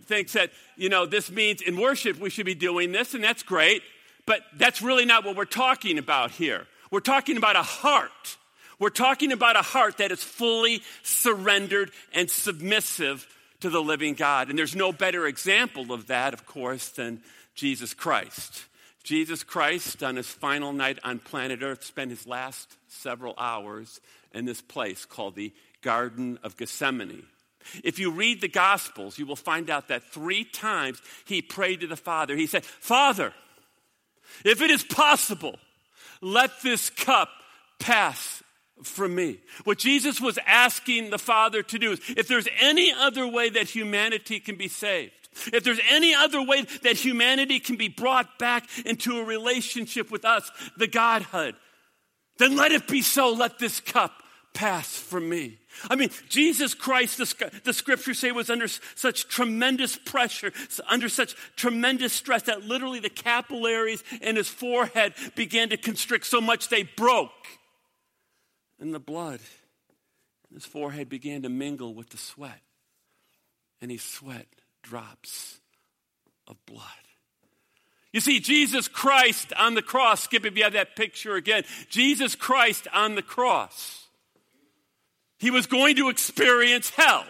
thinks 0.05 0.33
that, 0.33 0.51
you 0.75 0.89
know, 0.89 1.05
this 1.05 1.29
means 1.29 1.61
in 1.61 1.77
worship 1.79 2.17
we 2.19 2.29
should 2.31 2.45
be 2.47 2.55
doing 2.55 2.91
this, 2.91 3.13
and 3.13 3.23
that's 3.23 3.43
great, 3.43 3.83
but 4.25 4.41
that's 4.57 4.81
really 4.81 5.05
not 5.05 5.23
what 5.23 5.35
we're 5.37 5.45
talking 5.45 5.97
about 5.99 6.31
here. 6.31 6.65
We're 6.89 6.99
talking 6.99 7.37
about 7.37 7.55
a 7.55 7.61
heart 7.61 8.37
we're 8.79 8.89
talking 8.89 9.31
about 9.31 9.55
a 9.55 9.61
heart 9.61 9.97
that 9.99 10.11
is 10.11 10.23
fully 10.23 10.81
surrendered 11.03 11.91
and 12.13 12.29
submissive 12.29 13.25
to 13.61 13.69
the 13.69 13.81
living 13.81 14.15
God. 14.15 14.49
And 14.49 14.59
there's 14.59 14.75
no 14.75 14.91
better 14.91 15.27
example 15.27 15.93
of 15.93 16.07
that, 16.07 16.33
of 16.33 16.45
course, 16.45 16.89
than 16.89 17.21
Jesus 17.55 17.93
Christ. 17.93 18.65
Jesus 19.03 19.43
Christ, 19.43 20.03
on 20.03 20.17
his 20.17 20.27
final 20.27 20.73
night 20.73 20.99
on 21.03 21.19
planet 21.19 21.61
Earth, 21.61 21.83
spent 21.85 22.09
his 22.09 22.27
last 22.27 22.75
several 22.87 23.33
hours 23.37 24.01
in 24.33 24.45
this 24.45 24.61
place 24.61 25.05
called 25.05 25.35
the 25.35 25.53
Garden 25.81 26.37
of 26.43 26.57
Gethsemane. 26.57 27.23
If 27.83 27.97
you 27.97 28.11
read 28.11 28.41
the 28.41 28.47
Gospels, 28.49 29.17
you 29.17 29.25
will 29.25 29.35
find 29.35 29.69
out 29.69 29.87
that 29.87 30.03
three 30.05 30.43
times 30.43 31.01
he 31.25 31.41
prayed 31.41 31.79
to 31.81 31.87
the 31.87 31.95
Father. 31.95 32.35
He 32.35 32.47
said, 32.47 32.65
Father, 32.65 33.31
if 34.43 34.61
it 34.61 34.69
is 34.69 34.83
possible, 34.83 35.55
let 36.21 36.51
this 36.61 36.89
cup 36.89 37.29
pass 37.79 38.43
from 38.83 39.15
me. 39.15 39.39
What 39.63 39.77
Jesus 39.77 40.19
was 40.19 40.37
asking 40.45 41.09
the 41.09 41.17
Father 41.17 41.63
to 41.63 41.79
do 41.79 41.91
is 41.93 42.01
if 42.17 42.27
there's 42.27 42.47
any 42.59 42.91
other 42.91 43.27
way 43.27 43.49
that 43.51 43.69
humanity 43.69 44.39
can 44.39 44.55
be 44.55 44.67
saved, 44.67 45.13
if 45.53 45.63
there's 45.63 45.79
any 45.89 46.13
other 46.13 46.41
way 46.41 46.63
that 46.83 46.95
humanity 46.95 47.59
can 47.59 47.75
be 47.75 47.89
brought 47.89 48.39
back 48.39 48.67
into 48.85 49.17
a 49.19 49.23
relationship 49.23 50.11
with 50.11 50.23
us, 50.25 50.49
the 50.77 50.87
Godhood, 50.87 51.55
then 52.37 52.55
let 52.55 52.71
it 52.71 52.87
be 52.87 53.01
so. 53.01 53.31
Let 53.33 53.59
this 53.59 53.79
cup 53.79 54.11
pass 54.53 54.93
from 54.95 55.27
me. 55.27 55.57
I 55.89 55.95
mean, 55.97 56.09
Jesus 56.29 56.73
Christ, 56.73 57.17
the, 57.17 57.51
the 57.65 57.73
scriptures 57.73 58.19
say, 58.19 58.31
was 58.31 58.49
under 58.49 58.67
such 58.69 59.27
tremendous 59.27 59.97
pressure, 59.97 60.53
under 60.89 61.09
such 61.09 61.35
tremendous 61.57 62.13
stress 62.13 62.43
that 62.43 62.63
literally 62.63 63.01
the 63.01 63.09
capillaries 63.09 64.01
in 64.21 64.37
his 64.37 64.47
forehead 64.47 65.13
began 65.35 65.69
to 65.69 65.77
constrict 65.77 66.25
so 66.27 66.39
much 66.39 66.69
they 66.69 66.83
broke 66.83 67.31
and 68.79 68.93
the 68.93 68.99
blood. 68.99 69.39
his 70.53 70.65
forehead 70.65 71.09
began 71.09 71.41
to 71.41 71.49
mingle 71.49 71.93
with 71.93 72.09
the 72.09 72.17
sweat, 72.17 72.61
and 73.81 73.91
he 73.91 73.97
sweat 73.97 74.47
drops 74.83 75.59
of 76.47 76.57
blood. 76.65 76.81
You 78.13 78.21
see, 78.21 78.39
Jesus 78.39 78.87
Christ 78.87 79.51
on 79.57 79.75
the 79.75 79.81
cross, 79.81 80.23
skip 80.23 80.45
if 80.45 80.55
you 80.57 80.63
have 80.63 80.73
that 80.73 80.95
picture 80.95 81.35
again. 81.35 81.63
Jesus 81.89 82.35
Christ 82.35 82.87
on 82.93 83.15
the 83.15 83.21
cross. 83.21 84.07
He 85.37 85.51
was 85.51 85.65
going 85.67 85.97
to 85.97 86.07
experience 86.07 86.89
hell. 86.91 87.25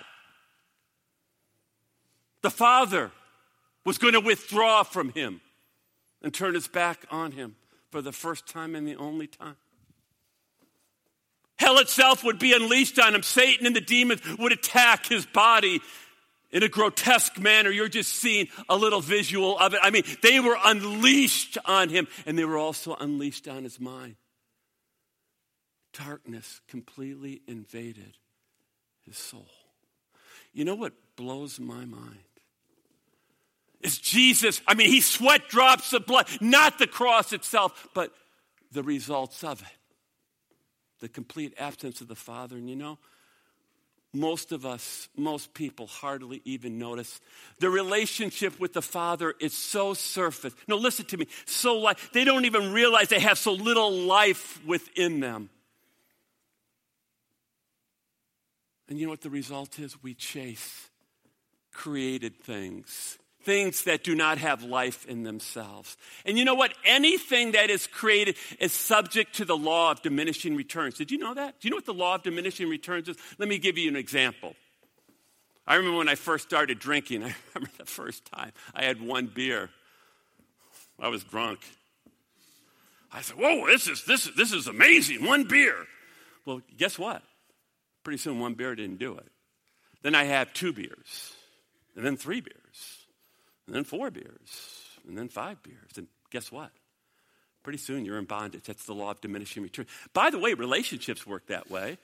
The 2.43 2.51
Father 2.51 3.09
was 3.83 3.97
going 3.97 4.13
to 4.13 4.19
withdraw 4.19 4.83
from 4.83 5.09
him 5.09 5.41
and 6.21 6.31
turn 6.31 6.53
his 6.53 6.67
back 6.67 7.03
on 7.09 7.31
him 7.31 7.55
for 7.89 8.03
the 8.03 8.11
first 8.11 8.47
time 8.47 8.75
and 8.75 8.87
the 8.87 8.95
only 8.95 9.25
time. 9.25 9.55
Hell 11.57 11.79
itself 11.79 12.23
would 12.23 12.37
be 12.39 12.53
unleashed 12.53 12.99
on 12.99 13.15
him. 13.15 13.23
Satan 13.23 13.65
and 13.65 13.75
the 13.75 13.81
demons 13.81 14.21
would 14.37 14.51
attack 14.51 15.05
his 15.05 15.25
body 15.25 15.79
in 16.51 16.63
a 16.63 16.67
grotesque 16.69 17.39
manner. 17.39 17.69
You're 17.69 17.87
just 17.87 18.13
seeing 18.13 18.49
a 18.67 18.75
little 18.75 18.99
visual 18.99 19.57
of 19.57 19.73
it. 19.73 19.79
I 19.81 19.89
mean, 19.89 20.03
they 20.21 20.39
were 20.39 20.57
unleashed 20.63 21.57
on 21.65 21.89
him, 21.89 22.07
and 22.25 22.37
they 22.37 22.45
were 22.45 22.57
also 22.57 22.95
unleashed 22.95 23.47
on 23.47 23.63
his 23.63 23.79
mind. 23.79 24.15
Darkness 25.93 26.59
completely 26.67 27.41
invaded 27.47 28.17
his 29.05 29.17
soul. 29.17 29.47
You 30.51 30.65
know 30.65 30.75
what 30.75 30.93
blows 31.15 31.57
my 31.57 31.85
mind? 31.85 32.17
Is 33.79 33.97
Jesus, 33.97 34.61
I 34.67 34.73
mean, 34.73 34.89
he 34.89 34.99
sweat 34.99 35.47
drops 35.47 35.93
of 35.93 36.05
blood, 36.05 36.27
not 36.41 36.79
the 36.79 36.87
cross 36.87 37.31
itself, 37.33 37.87
but 37.93 38.11
the 38.73 38.83
results 38.83 39.41
of 39.43 39.61
it 39.61 39.67
the 40.99 41.09
complete 41.09 41.53
absence 41.57 42.01
of 42.01 42.07
the 42.07 42.15
Father. 42.15 42.57
And 42.57 42.69
you 42.69 42.75
know, 42.75 42.97
most 44.13 44.51
of 44.51 44.65
us, 44.65 45.09
most 45.17 45.53
people 45.53 45.87
hardly 45.87 46.41
even 46.45 46.77
notice. 46.77 47.19
The 47.59 47.69
relationship 47.69 48.59
with 48.59 48.73
the 48.73 48.81
Father 48.81 49.33
is 49.39 49.53
so 49.53 49.93
surface. 49.93 50.53
No, 50.67 50.77
listen 50.77 51.05
to 51.07 51.17
me. 51.17 51.27
So 51.45 51.77
light. 51.79 51.97
They 52.13 52.23
don't 52.23 52.45
even 52.45 52.71
realize 52.73 53.09
they 53.09 53.19
have 53.19 53.37
so 53.37 53.53
little 53.53 53.91
life 53.91 54.65
within 54.65 55.19
them. 55.19 55.49
And 58.87 58.99
you 58.99 59.05
know 59.07 59.11
what 59.11 59.21
the 59.21 59.31
result 59.31 59.79
is? 59.79 60.01
We 60.03 60.13
chase 60.13 60.89
created 61.73 62.39
things, 62.41 63.17
things 63.45 63.83
that 63.83 64.03
do 64.03 64.15
not 64.15 64.39
have 64.39 64.63
life 64.63 65.05
in 65.05 65.23
themselves. 65.23 65.95
And 66.25 66.37
you 66.37 66.43
know 66.43 66.55
what? 66.55 66.73
Anything 66.83 67.51
that 67.51 67.69
is 67.69 67.85
created 67.87 68.35
is 68.59 68.73
subject 68.73 69.35
to 69.35 69.45
the 69.45 69.55
law 69.55 69.91
of 69.91 70.01
diminishing 70.01 70.55
returns. 70.55 70.95
Did 70.95 71.11
you 71.11 71.19
know 71.19 71.35
that? 71.35 71.59
Do 71.61 71.67
you 71.67 71.69
know 71.69 71.77
what 71.77 71.85
the 71.85 71.93
law 71.93 72.15
of 72.15 72.23
diminishing 72.23 72.67
returns 72.67 73.07
is? 73.07 73.15
Let 73.37 73.47
me 73.47 73.59
give 73.59 73.77
you 73.77 73.87
an 73.87 73.95
example. 73.95 74.55
I 75.67 75.75
remember 75.75 75.99
when 75.99 76.09
I 76.09 76.15
first 76.15 76.45
started 76.45 76.79
drinking, 76.79 77.23
I 77.23 77.33
remember 77.53 77.69
the 77.77 77.85
first 77.85 78.25
time 78.31 78.51
I 78.73 78.83
had 78.83 78.99
one 78.99 79.27
beer. 79.27 79.69
I 80.99 81.09
was 81.09 81.23
drunk. 81.23 81.59
I 83.11 83.21
said, 83.21 83.37
Whoa, 83.37 83.67
this 83.67 83.87
is, 83.87 84.03
this, 84.05 84.25
this 84.35 84.51
is 84.51 84.67
amazing, 84.67 85.23
one 85.23 85.43
beer. 85.43 85.77
Well, 86.45 86.61
guess 86.77 86.97
what? 86.97 87.21
Pretty 88.03 88.17
soon, 88.17 88.39
one 88.39 88.55
beer 88.55 88.73
didn't 88.75 88.97
do 88.99 89.15
it. 89.15 89.27
Then 90.01 90.15
I 90.15 90.25
had 90.25 90.53
two 90.53 90.73
beers, 90.73 91.33
and 91.95 92.03
then 92.05 92.17
three 92.17 92.41
beers 92.41 92.59
and 93.67 93.75
then 93.75 93.83
four 93.83 94.11
beers, 94.11 94.83
and 95.07 95.17
then 95.17 95.27
five 95.29 95.61
beers. 95.63 95.91
And 95.97 96.07
guess 96.31 96.51
what? 96.51 96.71
Pretty 97.63 97.79
soon 97.79 98.05
you're 98.05 98.19
in 98.19 98.25
bondage. 98.25 98.63
That's 98.65 98.85
the 98.85 98.93
law 98.93 99.11
of 99.11 99.21
diminishing 99.21 99.63
returns. 99.63 99.89
By 100.13 100.29
the 100.29 100.37
way, 100.37 100.53
relationships 100.53 101.25
work 101.25 101.47
that 101.47 101.69
way. 101.71 101.97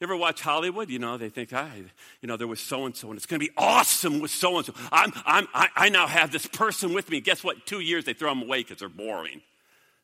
You 0.00 0.06
ever 0.06 0.16
watch 0.16 0.40
Hollywood? 0.40 0.90
You 0.90 0.98
know, 0.98 1.16
they 1.16 1.28
think, 1.28 1.52
I, 1.52 1.68
ah, 1.82 1.90
you 2.20 2.28
know, 2.28 2.36
there 2.36 2.46
was 2.46 2.60
so 2.60 2.86
and 2.86 2.96
so, 2.96 3.08
and 3.08 3.16
it's 3.16 3.26
going 3.26 3.40
to 3.40 3.46
be 3.46 3.52
awesome 3.56 4.20
with 4.20 4.30
so 4.30 4.56
and 4.56 4.66
so. 4.66 4.72
I'm, 4.92 5.12
I'm, 5.24 5.46
I, 5.52 5.68
I 5.74 5.88
now 5.88 6.06
have 6.06 6.30
this 6.30 6.46
person 6.46 6.94
with 6.94 7.10
me. 7.10 7.20
Guess 7.20 7.42
what? 7.42 7.66
Two 7.66 7.80
years 7.80 8.04
they 8.04 8.12
throw 8.12 8.30
them 8.30 8.42
away 8.44 8.58
because 8.58 8.78
they're 8.78 8.88
boring. 8.88 9.40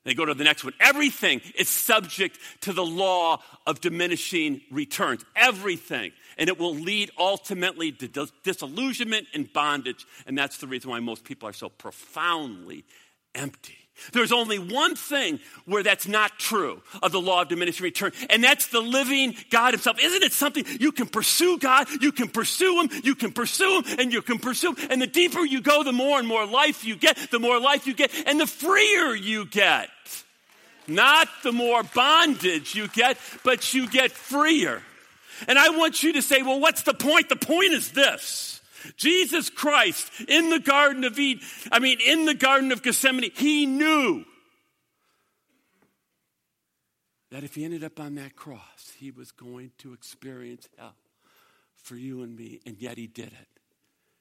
They 0.05 0.15
go 0.15 0.25
to 0.25 0.35
the 0.35 0.45
next 0.45 0.65
one. 0.65 0.75
Everything 0.81 1.41
is 1.57 1.69
subject 1.69 2.39
to 2.63 2.73
the 2.73 2.85
law 2.85 3.41
of 3.67 3.81
diminishing 3.81 4.61
returns. 4.71 5.25
Everything. 5.35 6.13
And 6.37 6.49
it 6.49 6.59
will 6.59 6.75
lead 6.75 7.11
ultimately 7.19 7.91
to 7.93 8.27
disillusionment 8.43 9.29
and 9.33 9.51
bondage. 9.53 10.05
And 10.27 10.37
that's 10.37 10.59
the 10.59 10.67
reason 10.67 10.91
why 10.91 11.01
most 11.01 11.25
people 11.25 11.49
are 11.49 11.53
so 11.55 11.71
profoundly 11.71 12.85
empty. 13.35 13.84
There's 14.13 14.33
only 14.33 14.59
one 14.59 14.97
thing 14.97 15.39
where 15.67 15.83
that's 15.83 16.07
not 16.07 16.39
true 16.39 16.83
of 17.03 17.13
the 17.13 17.21
law 17.21 17.43
of 17.43 17.49
diminishing 17.49 17.85
return, 17.85 18.13
and 18.29 18.43
that's 18.43 18.67
the 18.67 18.81
living 18.81 19.37
God 19.51 19.73
Himself. 19.73 19.99
Isn't 20.03 20.23
it 20.23 20.33
something 20.33 20.65
you 20.81 20.93
can 20.93 21.07
pursue 21.07 21.59
God, 21.59 21.87
you 22.03 22.13
can 22.13 22.29
pursue 22.29 22.81
Him, 22.81 22.91
you 23.05 23.15
can 23.15 23.33
pursue 23.33 23.77
Him, 23.83 23.99
and 24.01 24.13
you 24.13 24.21
can 24.21 24.39
pursue 24.39 24.75
Him. 24.75 24.89
And 24.91 25.01
the 25.01 25.07
deeper 25.07 25.41
you 25.41 25.61
go, 25.63 25.83
the 25.85 25.93
more 25.93 26.19
and 26.19 26.27
more 26.29 26.45
life 26.45 26.85
you 26.85 26.97
get, 26.97 27.17
the 27.31 27.39
more 27.39 27.59
life 27.61 27.87
you 27.87 27.95
get, 27.95 28.11
and 28.27 28.39
the 28.41 28.47
freer 28.47 29.15
you 29.15 29.47
get. 29.47 29.89
Not 30.87 31.29
the 31.43 31.53
more 31.53 31.83
bondage 31.83 32.75
you 32.75 32.89
get, 32.89 33.17
but 33.43 33.73
you 33.73 33.89
get 33.89 34.11
freer. 34.13 34.83
And 35.49 35.59
I 35.59 35.71
want 35.71 36.03
you 36.03 36.15
to 36.15 36.23
say, 36.23 36.43
well, 36.43 36.61
what's 36.61 36.83
the 36.83 36.95
point? 36.95 37.29
The 37.31 37.37
point 37.37 37.73
is 37.73 37.93
this 37.93 38.61
Jesus 38.97 39.51
Christ 39.51 40.11
in 40.29 40.51
the 40.51 40.61
Garden 40.61 41.05
of 41.05 41.19
Eden, 41.19 41.43
I 41.71 41.79
mean, 41.79 41.99
in 42.05 42.25
the 42.25 42.35
Garden 42.35 42.73
of 42.73 42.83
Gethsemane, 42.83 43.31
he 43.35 43.67
knew 43.67 44.25
that 47.31 47.45
if 47.45 47.55
he 47.55 47.65
ended 47.65 47.85
up 47.85 47.99
on 47.99 48.15
that 48.17 48.37
cross, 48.37 48.93
he 48.99 49.11
was 49.11 49.31
going 49.33 49.73
to 49.79 49.93
experience 49.93 50.69
hell 50.79 50.95
for 51.77 51.97
you 51.97 52.23
and 52.23 52.35
me, 52.37 52.61
and 52.67 52.77
yet 52.79 52.97
he 52.97 53.07
did 53.07 53.27
it. 53.33 53.49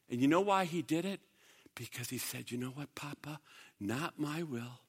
And 0.10 0.20
you 0.22 0.28
know 0.28 0.42
why 0.42 0.66
he 0.66 0.82
did 0.82 1.06
it? 1.06 1.20
Because 1.76 2.10
he 2.10 2.18
said, 2.18 2.52
You 2.52 2.58
know 2.58 2.68
what, 2.70 2.94
Papa? 2.96 3.40
Not 3.80 4.20
my 4.20 4.44
will, 4.44 4.82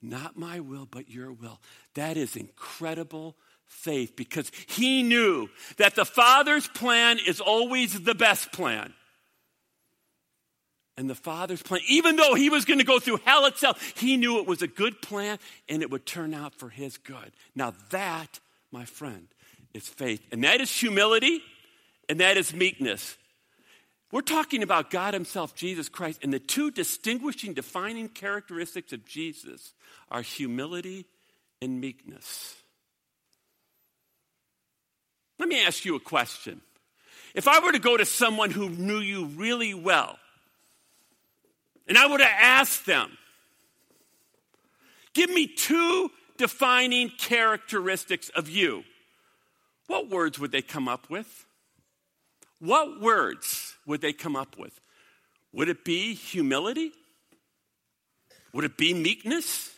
not 0.00 0.36
my 0.36 0.60
will, 0.60 0.86
but 0.90 1.08
your 1.10 1.32
will. 1.32 1.60
That 1.94 2.16
is 2.16 2.36
incredible 2.36 3.36
faith 3.68 4.14
because 4.16 4.50
he 4.66 5.02
knew 5.02 5.48
that 5.78 5.94
the 5.94 6.04
Father's 6.04 6.66
plan 6.68 7.18
is 7.26 7.40
always 7.40 8.00
the 8.00 8.14
best 8.14 8.52
plan. 8.52 8.92
And 10.98 11.10
the 11.10 11.14
Father's 11.14 11.62
plan, 11.62 11.82
even 11.88 12.16
though 12.16 12.34
he 12.34 12.48
was 12.48 12.64
going 12.64 12.78
to 12.78 12.84
go 12.84 12.98
through 12.98 13.18
hell 13.24 13.44
itself, 13.46 13.80
he 13.98 14.16
knew 14.16 14.38
it 14.38 14.46
was 14.46 14.62
a 14.62 14.66
good 14.66 15.02
plan 15.02 15.38
and 15.68 15.82
it 15.82 15.90
would 15.90 16.06
turn 16.06 16.32
out 16.32 16.54
for 16.54 16.70
his 16.70 16.96
good. 16.96 17.32
Now, 17.54 17.74
that, 17.90 18.40
my 18.72 18.86
friend, 18.86 19.28
is 19.74 19.86
faith. 19.86 20.22
And 20.32 20.42
that 20.44 20.60
is 20.60 20.70
humility 20.70 21.42
and 22.08 22.20
that 22.20 22.36
is 22.38 22.54
meekness. 22.54 23.16
We're 24.12 24.20
talking 24.20 24.62
about 24.62 24.92
God 24.92 25.12
Himself, 25.14 25.56
Jesus 25.56 25.88
Christ, 25.88 26.20
and 26.22 26.32
the 26.32 26.38
two 26.38 26.70
distinguishing, 26.70 27.54
defining 27.54 28.08
characteristics 28.08 28.92
of 28.92 29.04
Jesus 29.04 29.74
are 30.12 30.22
humility 30.22 31.06
and 31.60 31.80
meekness. 31.80 32.54
Let 35.38 35.48
me 35.48 35.64
ask 35.64 35.84
you 35.84 35.94
a 35.96 36.00
question. 36.00 36.60
If 37.34 37.48
I 37.48 37.58
were 37.60 37.72
to 37.72 37.78
go 37.78 37.96
to 37.96 38.04
someone 38.06 38.50
who 38.50 38.70
knew 38.70 38.98
you 38.98 39.26
really 39.26 39.74
well, 39.74 40.18
and 41.86 41.98
I 41.98 42.10
were 42.10 42.18
to 42.18 42.28
ask 42.28 42.84
them, 42.84 43.16
give 45.12 45.30
me 45.30 45.46
two 45.46 46.10
defining 46.38 47.10
characteristics 47.10 48.28
of 48.30 48.48
you, 48.48 48.84
what 49.86 50.08
words 50.08 50.38
would 50.38 50.52
they 50.52 50.62
come 50.62 50.88
up 50.88 51.10
with? 51.10 51.44
What 52.58 53.00
words 53.00 53.76
would 53.86 54.00
they 54.00 54.14
come 54.14 54.34
up 54.34 54.58
with? 54.58 54.80
Would 55.52 55.68
it 55.68 55.84
be 55.84 56.14
humility? 56.14 56.92
Would 58.54 58.64
it 58.64 58.76
be 58.78 58.94
meekness? 58.94 59.75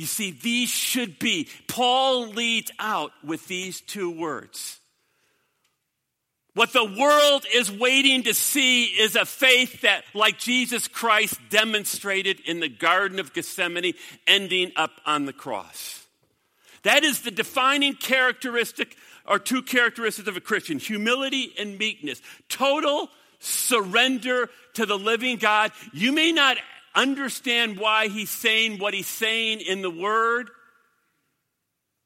You 0.00 0.06
see, 0.06 0.30
these 0.30 0.70
should 0.70 1.18
be. 1.18 1.46
Paul 1.66 2.28
leads 2.28 2.72
out 2.78 3.12
with 3.22 3.46
these 3.48 3.82
two 3.82 4.10
words. 4.10 4.80
What 6.54 6.72
the 6.72 6.86
world 6.86 7.44
is 7.54 7.70
waiting 7.70 8.22
to 8.22 8.32
see 8.32 8.84
is 8.86 9.14
a 9.14 9.26
faith 9.26 9.82
that, 9.82 10.04
like 10.14 10.38
Jesus 10.38 10.88
Christ 10.88 11.38
demonstrated 11.50 12.40
in 12.40 12.60
the 12.60 12.68
Garden 12.70 13.18
of 13.18 13.34
Gethsemane, 13.34 13.92
ending 14.26 14.72
up 14.74 14.92
on 15.04 15.26
the 15.26 15.34
cross. 15.34 16.02
That 16.84 17.04
is 17.04 17.20
the 17.20 17.30
defining 17.30 17.92
characteristic, 17.92 18.96
or 19.28 19.38
two 19.38 19.60
characteristics 19.60 20.28
of 20.28 20.36
a 20.38 20.40
Christian 20.40 20.78
humility 20.78 21.52
and 21.58 21.78
meekness. 21.78 22.22
Total 22.48 23.10
surrender 23.40 24.48
to 24.76 24.86
the 24.86 24.96
living 24.98 25.36
God. 25.36 25.72
You 25.92 26.12
may 26.12 26.32
not 26.32 26.56
understand 27.00 27.80
why 27.80 28.08
he's 28.08 28.30
saying 28.30 28.78
what 28.78 28.92
he's 28.92 29.06
saying 29.06 29.60
in 29.60 29.80
the 29.80 29.90
word, 29.90 30.50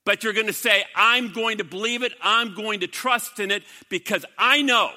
but 0.04 0.22
you're 0.22 0.32
going 0.32 0.46
to 0.46 0.52
say, 0.52 0.84
I'm 0.94 1.32
going 1.32 1.58
to 1.58 1.64
believe 1.64 2.02
it, 2.04 2.12
I'm 2.22 2.54
going 2.54 2.80
to 2.80 2.86
trust 2.86 3.40
in 3.40 3.50
it 3.50 3.64
because 3.88 4.24
I 4.38 4.62
know, 4.62 4.90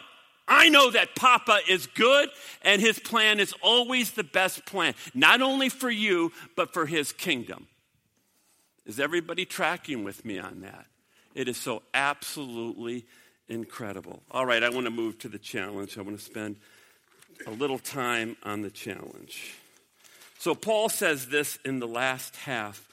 I 0.48 0.70
know 0.70 0.92
that 0.92 1.16
Papa 1.16 1.60
is 1.68 1.88
good 1.88 2.30
and 2.62 2.80
his 2.80 3.00
plan 3.00 3.40
is 3.40 3.56
always 3.62 4.12
the 4.12 4.24
best 4.24 4.66
plan, 4.68 4.94
not 5.16 5.42
only 5.42 5.68
for 5.70 5.90
you, 5.90 6.32
but 6.56 6.74
for 6.74 6.86
his 6.86 7.12
kingdom. 7.12 7.68
Is 8.86 9.00
everybody 9.00 9.46
tracking 9.46 10.04
with 10.04 10.24
me 10.24 10.38
on 10.38 10.62
that? 10.62 10.86
It 11.34 11.48
is 11.48 11.58
so 11.58 11.82
absolutely 11.96 13.06
incredible. 13.48 14.22
All 14.30 14.46
right, 14.46 14.64
I 14.64 14.70
want 14.70 14.86
to 14.86 14.92
move 14.92 15.18
to 15.20 15.28
the 15.30 15.40
challenge. 15.40 15.98
I 15.98 16.02
want 16.02 16.18
to 16.20 16.24
spend 16.24 16.58
a 17.48 17.52
little 17.52 17.80
time 17.80 18.38
on 18.44 18.62
the 18.62 18.70
challenge. 18.70 19.56
So 20.40 20.54
Paul 20.54 20.90
says 20.90 21.28
this 21.28 21.58
in 21.66 21.80
the 21.80 21.88
last 21.88 22.36
half 22.36 22.88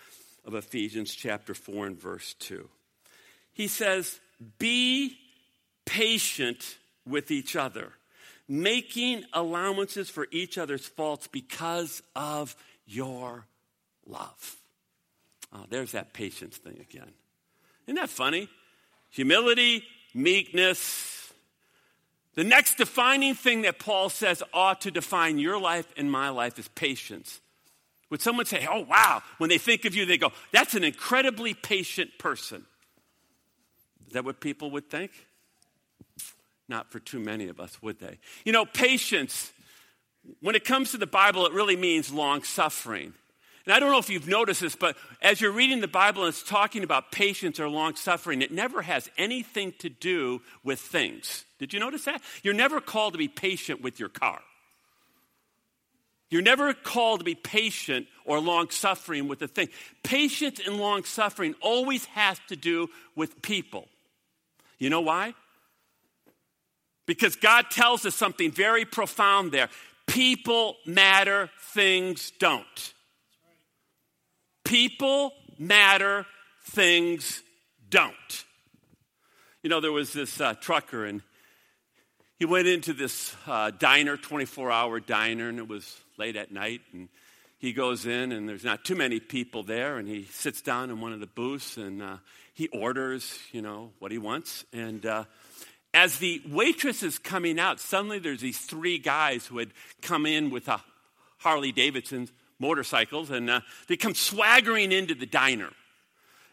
of 0.47 0.55
Ephesians 0.55 1.15
chapter 1.15 1.53
4 1.55 1.87
and 1.89 2.01
verse 2.01 2.35
2. 2.41 2.67
He 3.53 3.69
says, 3.69 4.19
Be 4.59 5.19
patient 5.85 6.79
with 7.07 7.31
each 7.31 7.55
other, 7.55 7.93
making 8.49 9.25
allowances 9.35 10.09
for 10.09 10.27
each 10.31 10.57
other's 10.57 10.87
faults 10.87 11.27
because 11.27 12.03
of 12.17 12.57
your 12.87 13.45
love. 14.07 14.57
Oh, 15.53 15.65
there's 15.69 15.93
that 15.93 16.15
patience 16.15 16.57
thing 16.57 16.79
again. 16.89 17.13
Isn't 17.87 17.97
that 17.97 18.09
funny? 18.09 18.49
Humility, 19.11 19.85
meekness, 20.15 21.24
the 22.35 22.45
next 22.45 22.77
defining 22.77 23.35
thing 23.35 23.63
that 23.63 23.79
Paul 23.79 24.09
says 24.09 24.43
ought 24.53 24.81
to 24.83 24.91
define 24.91 25.39
your 25.39 25.59
life 25.61 25.87
and 25.97 26.11
my 26.11 26.29
life 26.31 26.59
is 26.59 26.69
patience. 26.69 27.41
Would 28.11 28.21
someone 28.21 28.47
say, 28.47 28.67
oh, 28.71 28.83
wow, 28.83 29.23
when 29.39 29.51
they 29.51 29.59
think 29.59 29.85
of 29.85 29.95
you, 29.95 30.05
they 30.05 30.19
go, 30.19 30.33
that's 30.53 30.75
an 30.75 30.85
incredibly 30.85 31.55
patient 31.55 32.19
person? 32.19 32.65
Is 34.09 34.13
that 34.15 34.25
what 34.25 34.41
people 34.41 34.71
would 34.73 34.91
think? 34.91 35.11
Not 36.69 36.91
for 36.91 36.99
too 36.99 37.19
many 37.21 37.49
of 37.49 37.61
us, 37.61 37.81
would 37.83 38.01
they? 38.01 38.19
You 38.45 38.53
know, 38.53 38.67
patience, 38.67 39.53
when 40.41 40.55
it 40.55 40.65
comes 40.65 40.91
to 40.91 40.99
the 40.99 41.07
Bible, 41.07 41.47
it 41.47 41.53
really 41.53 41.77
means 41.77 42.13
long 42.13 42.43
suffering. 42.43 43.15
And 43.65 43.73
I 43.75 43.81
don't 43.81 43.91
know 43.91 43.99
if 43.99 44.11
you've 44.11 44.29
noticed 44.29 44.61
this, 44.61 44.77
but 44.77 44.97
as 45.23 45.41
you're 45.41 45.51
reading 45.53 45.81
the 45.81 45.89
Bible 45.89 46.23
and 46.25 46.29
it's 46.29 46.43
talking 46.43 46.85
about 46.85 47.11
patience 47.11 47.59
or 47.59 47.69
long 47.69 47.97
suffering, 47.97 48.43
it 48.43 48.53
never 48.53 48.83
has 48.83 49.09
anything 49.17 49.73
to 49.79 49.89
do 49.89 50.43
with 50.63 50.81
things. 50.81 51.45
Did 51.65 51.73
you 51.73 51.81
notice 51.81 52.05
that? 52.05 52.21
You're 52.43 52.53
never 52.53 52.79
called 52.79 53.15
to 53.15 53.19
be 53.19 53.27
patient 53.27 53.81
with 53.81 53.99
your 53.99 54.11
car. 54.11 54.39
You're 56.29 56.43
never 56.43 56.75
called 56.75 57.21
to 57.21 57.25
be 57.25 57.35
patient 57.35 58.07
or 58.27 58.39
long 58.39 58.69
suffering 58.69 59.29
with 59.29 59.41
a 59.41 59.49
thing. 59.49 59.71
Patience 60.03 60.61
and 60.61 60.77
long 60.77 61.05
suffering 61.05 61.55
always 61.63 62.05
has 62.07 62.39
to 62.49 62.57
do 62.57 62.91
with 63.17 63.41
people. 63.41 63.89
You 64.79 64.91
know 64.91 65.01
why? 65.01 65.33
Because 67.07 67.35
God 67.37 67.71
tells 67.71 68.05
us 68.05 68.15
something 68.15 68.51
very 68.53 68.85
profound 68.85 69.51
there. 69.51 69.71
People 70.07 70.77
matter, 70.85 71.49
things 71.73 72.31
don't. 72.39 72.93
People 74.67 75.33
matter, 75.59 76.27
things 76.65 77.43
don't. 77.89 78.45
You 79.63 79.71
know, 79.71 79.81
there 79.81 79.93
was 79.93 80.13
this 80.13 80.43
uh, 80.43 80.53
trucker 80.61 81.07
and 81.07 81.23
he 82.39 82.45
went 82.47 82.67
into 82.67 82.93
this 82.93 83.35
uh, 83.47 83.71
diner, 83.71 84.17
24 84.17 84.71
hour 84.71 85.01
diner, 85.01 85.49
and 85.49 85.59
it 85.59 85.69
was 85.69 86.01
late 86.19 86.37
at 86.37 86.51
night. 86.51 86.81
And 86.93 87.09
he 87.59 87.73
goes 87.73 88.07
in, 88.07 88.33
and 88.33 88.49
there's 88.49 88.65
not 88.65 88.85
too 88.85 88.97
many 88.97 89.21
people 89.21 89.63
there. 89.63 89.99
And 89.99 90.09
he 90.09 90.25
sits 90.25 90.61
down 90.61 90.91
in 90.91 91.01
one 91.01 91.13
of 91.13 91.21
the 91.21 91.29
booths 91.29 91.77
and 91.77 92.03
uh, 92.03 92.17
he 92.53 92.69
orders, 92.69 93.39
you 93.53 93.63
know, 93.63 93.93
what 94.01 94.11
he 94.11 94.19
wants. 94.19 94.65
And 94.73 95.05
uh, 95.07 95.25
as 95.93 96.19
the 96.19 96.43
waitress 96.49 97.03
is 97.05 97.19
coming 97.19 97.59
out, 97.61 97.79
suddenly 97.79 98.19
there's 98.19 98.41
these 98.41 98.59
three 98.59 98.99
guys 98.99 99.47
who 99.47 99.59
had 99.59 99.71
come 100.03 100.27
in 100.27 100.51
with 100.51 100.67
a 100.69 100.75
uh, 100.75 100.79
Harley 101.39 101.73
Davidson 101.73 102.27
motorcycles, 102.59 103.29
and 103.31 103.51
uh, 103.51 103.61
they 103.89 103.97
come 103.99 104.15
swaggering 104.15 104.93
into 104.93 105.15
the 105.15 105.27
diner. 105.27 105.69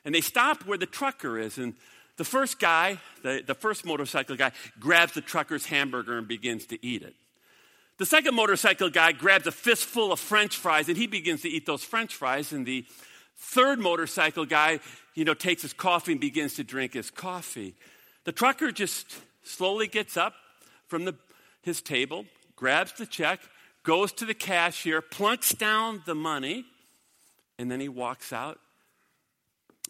And 0.04 0.14
they 0.14 0.20
stop 0.22 0.66
where 0.66 0.78
the 0.78 0.86
trucker 0.88 1.38
is, 1.40 1.58
and 1.58 1.76
the 2.18 2.24
first 2.26 2.60
guy, 2.60 2.98
the, 3.24 3.42
the 3.46 3.56
first 3.56 3.86
motorcycle 3.86 4.36
guy, 4.36 4.52
grabs 4.80 5.14
the 5.14 5.22
trucker's 5.22 5.66
hamburger 5.66 6.18
and 6.18 6.28
begins 6.28 6.66
to 6.68 6.86
eat 6.86 7.04
it. 7.04 7.16
The 7.98 8.06
second 8.06 8.36
motorcycle 8.36 8.90
guy 8.90 9.12
grabs 9.12 9.48
a 9.48 9.52
fistful 9.52 10.12
of 10.12 10.20
french 10.20 10.58
fries 10.58 10.88
and 10.88 10.98
he 10.98 11.08
begins 11.08 11.42
to 11.44 11.50
eat 11.50 11.66
those 11.66 11.84
french 11.84 12.16
fries. 12.16 12.52
And 12.52 12.66
the 12.66 12.86
third 13.38 13.80
motorcycle 13.80 14.46
guy, 14.46 14.80
you 15.14 15.24
know, 15.24 15.34
takes 15.34 15.62
his 15.62 15.74
coffee 15.74 16.14
and 16.14 16.22
begins 16.22 16.56
to 16.56 16.64
drink 16.64 16.94
his 16.94 17.12
coffee. 17.12 17.76
The 18.24 18.32
trucker 18.32 18.72
just 18.72 19.16
slowly 19.44 19.88
gets 19.88 20.18
up 20.18 20.34
from 20.88 21.06
the, 21.06 21.16
his 21.62 21.82
table, 21.82 22.26
grabs 22.56 22.92
the 22.94 23.06
check, 23.06 23.40
goes 23.84 24.12
to 24.14 24.26
the 24.26 24.34
cashier, 24.34 25.02
plunks 25.02 25.54
down 25.54 26.02
the 26.06 26.16
money, 26.16 26.66
and 27.58 27.70
then 27.72 27.80
he 27.80 27.90
walks 27.90 28.34
out 28.34 28.60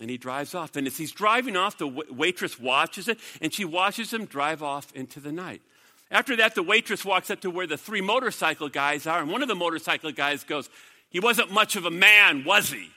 and 0.02 0.10
he 0.10 0.18
drives 0.18 0.56
off. 0.56 0.76
And 0.76 0.88
as 0.88 0.98
he's 0.98 1.12
driving 1.12 1.56
off, 1.56 1.78
the 1.78 1.88
waitress 1.88 2.60
watches 2.60 3.08
it, 3.08 3.20
and 3.40 3.54
she 3.54 3.64
watches 3.64 4.12
him 4.12 4.26
drive 4.26 4.64
off 4.64 4.92
into 4.96 5.20
the 5.20 5.32
night. 5.32 5.62
After 6.10 6.36
that, 6.38 6.56
the 6.56 6.64
waitress 6.64 7.06
walks 7.06 7.30
up 7.30 7.42
to 7.42 7.52
where 7.52 7.68
the 7.68 7.78
three 7.78 8.02
motorcycle 8.02 8.68
guys 8.68 9.06
are, 9.06 9.22
and 9.22 9.32
one 9.32 9.44
of 9.44 9.48
the 9.48 9.56
motorcycle 9.56 10.12
guys 10.12 10.44
goes, 10.44 10.70
He 11.10 11.20
wasn't 11.20 11.52
much 11.52 11.76
of 11.76 11.86
a 11.86 11.92
man, 11.92 12.44
was 12.46 12.72
he? 12.72 12.90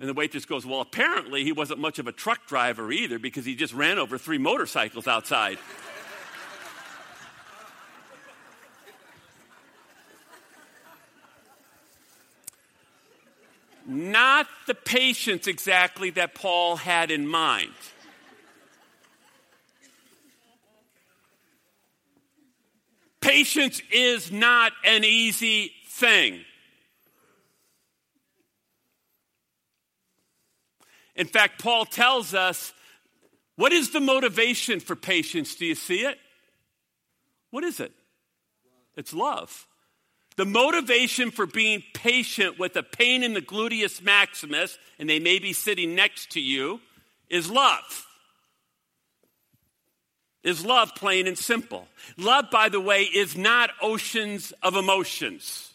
And 0.00 0.08
the 0.08 0.14
waitress 0.14 0.46
goes, 0.46 0.64
Well, 0.64 0.80
apparently 0.80 1.44
he 1.44 1.52
wasn't 1.52 1.78
much 1.80 1.98
of 1.98 2.06
a 2.08 2.12
truck 2.12 2.46
driver 2.46 2.90
either 2.90 3.18
because 3.18 3.44
he 3.44 3.54
just 3.54 3.74
ran 3.74 3.98
over 3.98 4.16
three 4.16 4.38
motorcycles 4.38 5.06
outside. 5.06 5.58
Not 13.86 14.46
the 14.66 14.74
patience 14.74 15.46
exactly 15.46 16.10
that 16.10 16.34
Paul 16.34 16.76
had 16.76 17.10
in 17.10 17.26
mind. 17.26 17.70
Patience 23.20 23.80
is 23.90 24.30
not 24.32 24.72
an 24.84 25.04
easy 25.04 25.72
thing. 25.88 26.40
In 31.14 31.26
fact, 31.26 31.62
Paul 31.62 31.84
tells 31.84 32.34
us 32.34 32.72
what 33.56 33.72
is 33.72 33.90
the 33.90 34.00
motivation 34.00 34.80
for 34.80 34.96
patience? 34.96 35.54
Do 35.54 35.64
you 35.66 35.74
see 35.76 36.00
it? 36.04 36.18
What 37.50 37.62
is 37.64 37.78
it? 37.80 37.92
It's 38.96 39.12
love. 39.12 39.68
The 40.36 40.44
motivation 40.46 41.30
for 41.30 41.46
being 41.46 41.82
patient 41.94 42.58
with 42.58 42.76
a 42.76 42.82
pain 42.82 43.22
in 43.22 43.34
the 43.34 43.40
gluteus 43.42 44.02
maximus, 44.02 44.76
and 44.98 45.08
they 45.08 45.20
may 45.20 45.38
be 45.38 45.52
sitting 45.52 45.94
next 45.94 46.30
to 46.32 46.40
you, 46.40 46.80
is 47.28 47.50
love. 47.50 48.06
Is 50.42 50.64
love 50.64 50.94
plain 50.96 51.26
and 51.26 51.38
simple? 51.38 51.86
Love, 52.16 52.50
by 52.50 52.68
the 52.68 52.80
way, 52.80 53.02
is 53.04 53.36
not 53.36 53.70
oceans 53.80 54.52
of 54.62 54.74
emotions. 54.74 55.72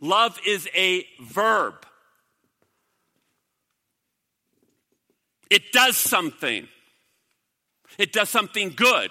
Love 0.00 0.38
is 0.46 0.68
a 0.74 1.06
verb, 1.22 1.74
it 5.50 5.70
does 5.72 5.96
something, 5.96 6.66
it 7.96 8.12
does 8.12 8.28
something 8.28 8.70
good. 8.70 9.10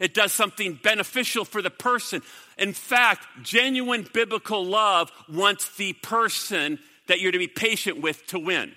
It 0.00 0.14
does 0.14 0.32
something 0.32 0.74
beneficial 0.82 1.44
for 1.44 1.62
the 1.62 1.70
person. 1.70 2.22
In 2.58 2.72
fact, 2.72 3.26
genuine 3.42 4.06
biblical 4.12 4.64
love 4.64 5.10
wants 5.28 5.74
the 5.76 5.92
person 5.94 6.78
that 7.06 7.20
you're 7.20 7.32
to 7.32 7.38
be 7.38 7.48
patient 7.48 7.98
with 8.00 8.26
to 8.28 8.38
win. 8.38 8.72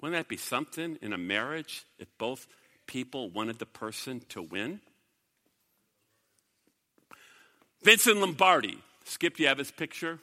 Wouldn't 0.00 0.18
that 0.18 0.28
be 0.28 0.36
something 0.36 0.98
in 1.00 1.12
a 1.12 1.18
marriage 1.18 1.84
if 1.98 2.08
both 2.18 2.46
people 2.86 3.30
wanted 3.30 3.58
the 3.58 3.66
person 3.66 4.20
to 4.30 4.42
win? 4.42 4.80
Vincent 7.82 8.18
Lombardi. 8.18 8.78
Skip, 9.04 9.38
you 9.38 9.46
have 9.46 9.58
his 9.58 9.70
picture? 9.70 10.18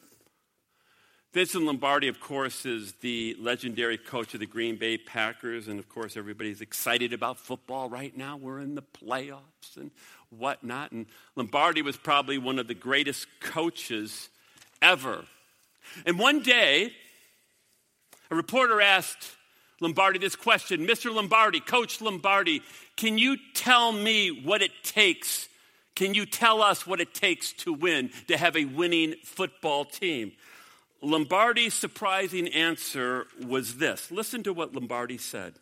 Vincent 1.33 1.63
Lombardi, 1.63 2.09
of 2.09 2.19
course, 2.19 2.63
is 2.63 2.93
the 3.01 3.35
legendary 3.39 3.97
coach 3.97 4.35
of 4.35 4.39
the 4.39 4.45
Green 4.45 4.75
Bay 4.75 4.99
Packers. 4.99 5.67
And 5.67 5.79
of 5.79 5.89
course, 5.89 6.15
everybody's 6.15 6.61
excited 6.61 7.11
about 7.11 7.39
football 7.39 7.89
right 7.89 8.15
now. 8.15 8.37
We're 8.37 8.59
in 8.61 8.75
the 8.75 8.83
playoffs 8.83 9.75
and 9.75 9.89
whatnot. 10.29 10.91
And 10.91 11.07
Lombardi 11.35 11.81
was 11.81 11.97
probably 11.97 12.37
one 12.37 12.59
of 12.59 12.67
the 12.67 12.75
greatest 12.75 13.25
coaches 13.39 14.29
ever. 14.79 15.25
And 16.05 16.19
one 16.19 16.41
day, 16.43 16.91
a 18.29 18.35
reporter 18.35 18.79
asked 18.79 19.31
Lombardi 19.81 20.19
this 20.19 20.35
question 20.35 20.85
Mr. 20.85 21.11
Lombardi, 21.11 21.59
Coach 21.61 21.99
Lombardi, 21.99 22.61
can 22.95 23.17
you 23.17 23.37
tell 23.55 23.91
me 23.91 24.29
what 24.29 24.61
it 24.61 24.71
takes? 24.83 25.49
Can 25.95 26.13
you 26.13 26.27
tell 26.27 26.61
us 26.61 26.85
what 26.85 27.01
it 27.01 27.15
takes 27.15 27.53
to 27.53 27.73
win, 27.73 28.11
to 28.27 28.37
have 28.37 28.55
a 28.55 28.65
winning 28.65 29.15
football 29.23 29.83
team? 29.83 30.33
Lombardi's 31.03 31.73
surprising 31.73 32.47
answer 32.47 33.27
was 33.45 33.75
this 33.75 34.09
listen 34.09 34.41
to 34.43 34.53
what 34.53 34.73
Lombardi 34.73 35.17
said. 35.17 35.53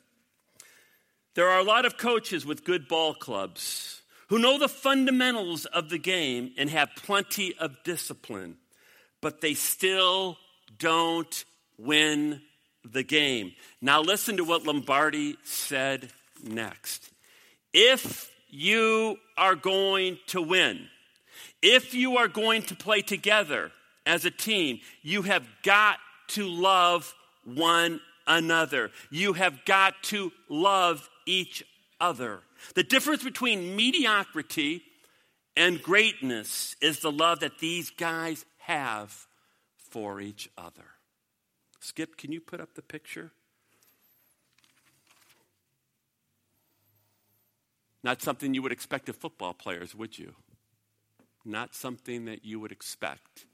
There 1.34 1.50
are 1.50 1.60
a 1.60 1.64
lot 1.64 1.84
of 1.86 1.98
coaches 1.98 2.46
with 2.46 2.64
good 2.64 2.88
ball 2.88 3.16
clubs 3.16 4.02
who 4.28 4.38
know 4.38 4.60
the 4.60 4.70
fundamentals 4.70 5.66
of 5.66 5.90
the 5.90 5.98
game 5.98 6.52
and 6.58 6.70
have 6.70 6.90
plenty 6.96 7.56
of 7.58 7.76
discipline, 7.84 8.58
but 9.20 9.42
they 9.42 9.56
still 9.56 10.38
don't 10.78 11.44
win 11.80 12.42
the 12.86 13.04
game. 13.04 13.54
Now, 13.82 14.02
listen 14.02 14.38
to 14.38 14.44
what 14.44 14.68
Lombardi 14.68 15.38
said 15.44 16.12
next. 16.44 17.10
If 17.74 18.30
you 18.50 19.18
are 19.40 19.56
going 19.56 20.20
to 20.28 20.42
win, 20.42 20.88
if 21.64 21.96
you 21.96 22.18
are 22.18 22.28
going 22.28 22.62
to 22.64 22.76
play 22.76 23.02
together, 23.02 23.72
as 24.06 24.26
a 24.26 24.32
team, 24.32 24.80
you 25.02 25.24
have 25.24 25.48
got 25.64 25.98
to 26.30 26.48
love 26.48 27.14
one 27.44 28.00
another. 28.26 28.92
You 29.10 29.34
have 29.34 29.64
got 29.66 30.02
to 30.04 30.32
love 30.50 31.08
each 31.26 31.64
other. 32.00 32.42
The 32.76 32.84
difference 32.84 33.24
between 33.24 33.76
mediocrity 33.76 34.84
and 35.56 35.82
greatness 35.82 36.76
is 36.82 37.00
the 37.00 37.12
love 37.12 37.42
that 37.42 37.60
these 37.60 37.90
guys 37.92 38.46
have 38.60 39.28
for 39.90 40.22
each 40.22 40.50
other. 40.58 40.86
Skip, 41.80 42.18
can 42.18 42.32
you 42.32 42.40
put 42.40 42.62
up 42.62 42.76
the 42.76 42.82
picture? 42.82 43.32
Not 48.04 48.22
something 48.22 48.54
you 48.56 48.62
would 48.64 48.72
expect 48.72 49.10
of 49.10 49.16
football 49.16 49.54
players, 49.54 49.94
would 49.94 50.18
you? 50.18 50.34
Not 51.44 51.76
something 51.76 52.26
that 52.26 52.46
you 52.46 52.60
would 52.60 52.72
expect 52.72 53.46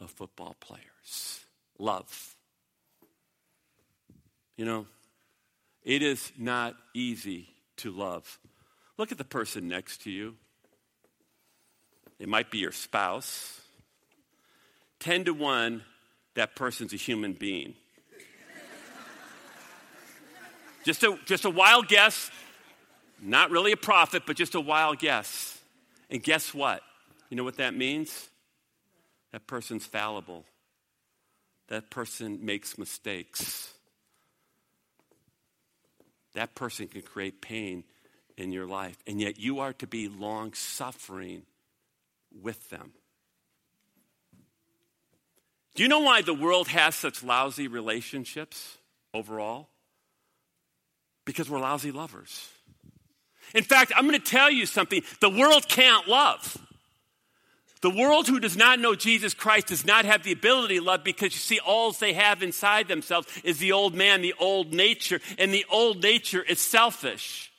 of 0.00 0.10
football 0.10 0.56
players 0.60 1.40
love. 1.78 2.34
You 4.56 4.64
know, 4.64 4.86
it 5.82 6.02
is 6.02 6.32
not 6.36 6.74
easy 6.94 7.48
to 7.78 7.90
love. 7.90 8.38
Look 8.98 9.12
at 9.12 9.18
the 9.18 9.24
person 9.24 9.68
next 9.68 10.02
to 10.02 10.10
you. 10.10 10.34
It 12.18 12.28
might 12.28 12.50
be 12.50 12.58
your 12.58 12.72
spouse. 12.72 13.60
10 15.00 15.24
to 15.24 15.34
1, 15.34 15.82
that 16.34 16.54
person's 16.54 16.92
a 16.92 16.96
human 16.96 17.32
being. 17.32 17.74
just, 20.84 21.02
a, 21.02 21.18
just 21.24 21.46
a 21.46 21.50
wild 21.50 21.88
guess, 21.88 22.30
not 23.22 23.50
really 23.50 23.72
a 23.72 23.76
prophet, 23.78 24.24
but 24.26 24.36
just 24.36 24.54
a 24.54 24.60
wild 24.60 24.98
guess. 24.98 25.58
And 26.10 26.22
guess 26.22 26.52
what? 26.52 26.82
You 27.30 27.38
know 27.38 27.44
what 27.44 27.56
that 27.56 27.74
means? 27.74 28.29
That 29.32 29.46
person's 29.46 29.86
fallible. 29.86 30.44
That 31.68 31.90
person 31.90 32.44
makes 32.44 32.76
mistakes. 32.78 33.72
That 36.34 36.54
person 36.54 36.88
can 36.88 37.02
create 37.02 37.40
pain 37.40 37.84
in 38.36 38.50
your 38.52 38.66
life. 38.66 38.96
And 39.06 39.20
yet 39.20 39.38
you 39.38 39.60
are 39.60 39.72
to 39.74 39.86
be 39.86 40.08
long 40.08 40.52
suffering 40.54 41.42
with 42.42 42.70
them. 42.70 42.92
Do 45.76 45.84
you 45.84 45.88
know 45.88 46.00
why 46.00 46.22
the 46.22 46.34
world 46.34 46.66
has 46.68 46.96
such 46.96 47.22
lousy 47.22 47.68
relationships 47.68 48.76
overall? 49.14 49.68
Because 51.24 51.48
we're 51.48 51.60
lousy 51.60 51.92
lovers. 51.92 52.48
In 53.54 53.62
fact, 53.62 53.92
I'm 53.96 54.06
going 54.06 54.18
to 54.18 54.24
tell 54.30 54.50
you 54.50 54.66
something 54.66 55.02
the 55.20 55.30
world 55.30 55.68
can't 55.68 56.08
love. 56.08 56.56
The 57.82 57.90
world 57.90 58.26
who 58.28 58.40
does 58.40 58.56
not 58.58 58.78
know 58.78 58.94
Jesus 58.94 59.32
Christ 59.32 59.68
does 59.68 59.86
not 59.86 60.04
have 60.04 60.22
the 60.22 60.32
ability 60.32 60.76
to 60.78 60.82
love 60.84 61.02
because 61.02 61.32
you 61.32 61.38
see, 61.40 61.60
all 61.60 61.92
they 61.92 62.12
have 62.12 62.42
inside 62.42 62.88
themselves 62.88 63.26
is 63.42 63.56
the 63.58 63.72
old 63.72 63.94
man, 63.94 64.20
the 64.20 64.34
old 64.38 64.74
nature, 64.74 65.20
and 65.38 65.52
the 65.52 65.64
old 65.70 66.02
nature 66.02 66.42
is 66.42 66.60
selfish. 66.60 67.50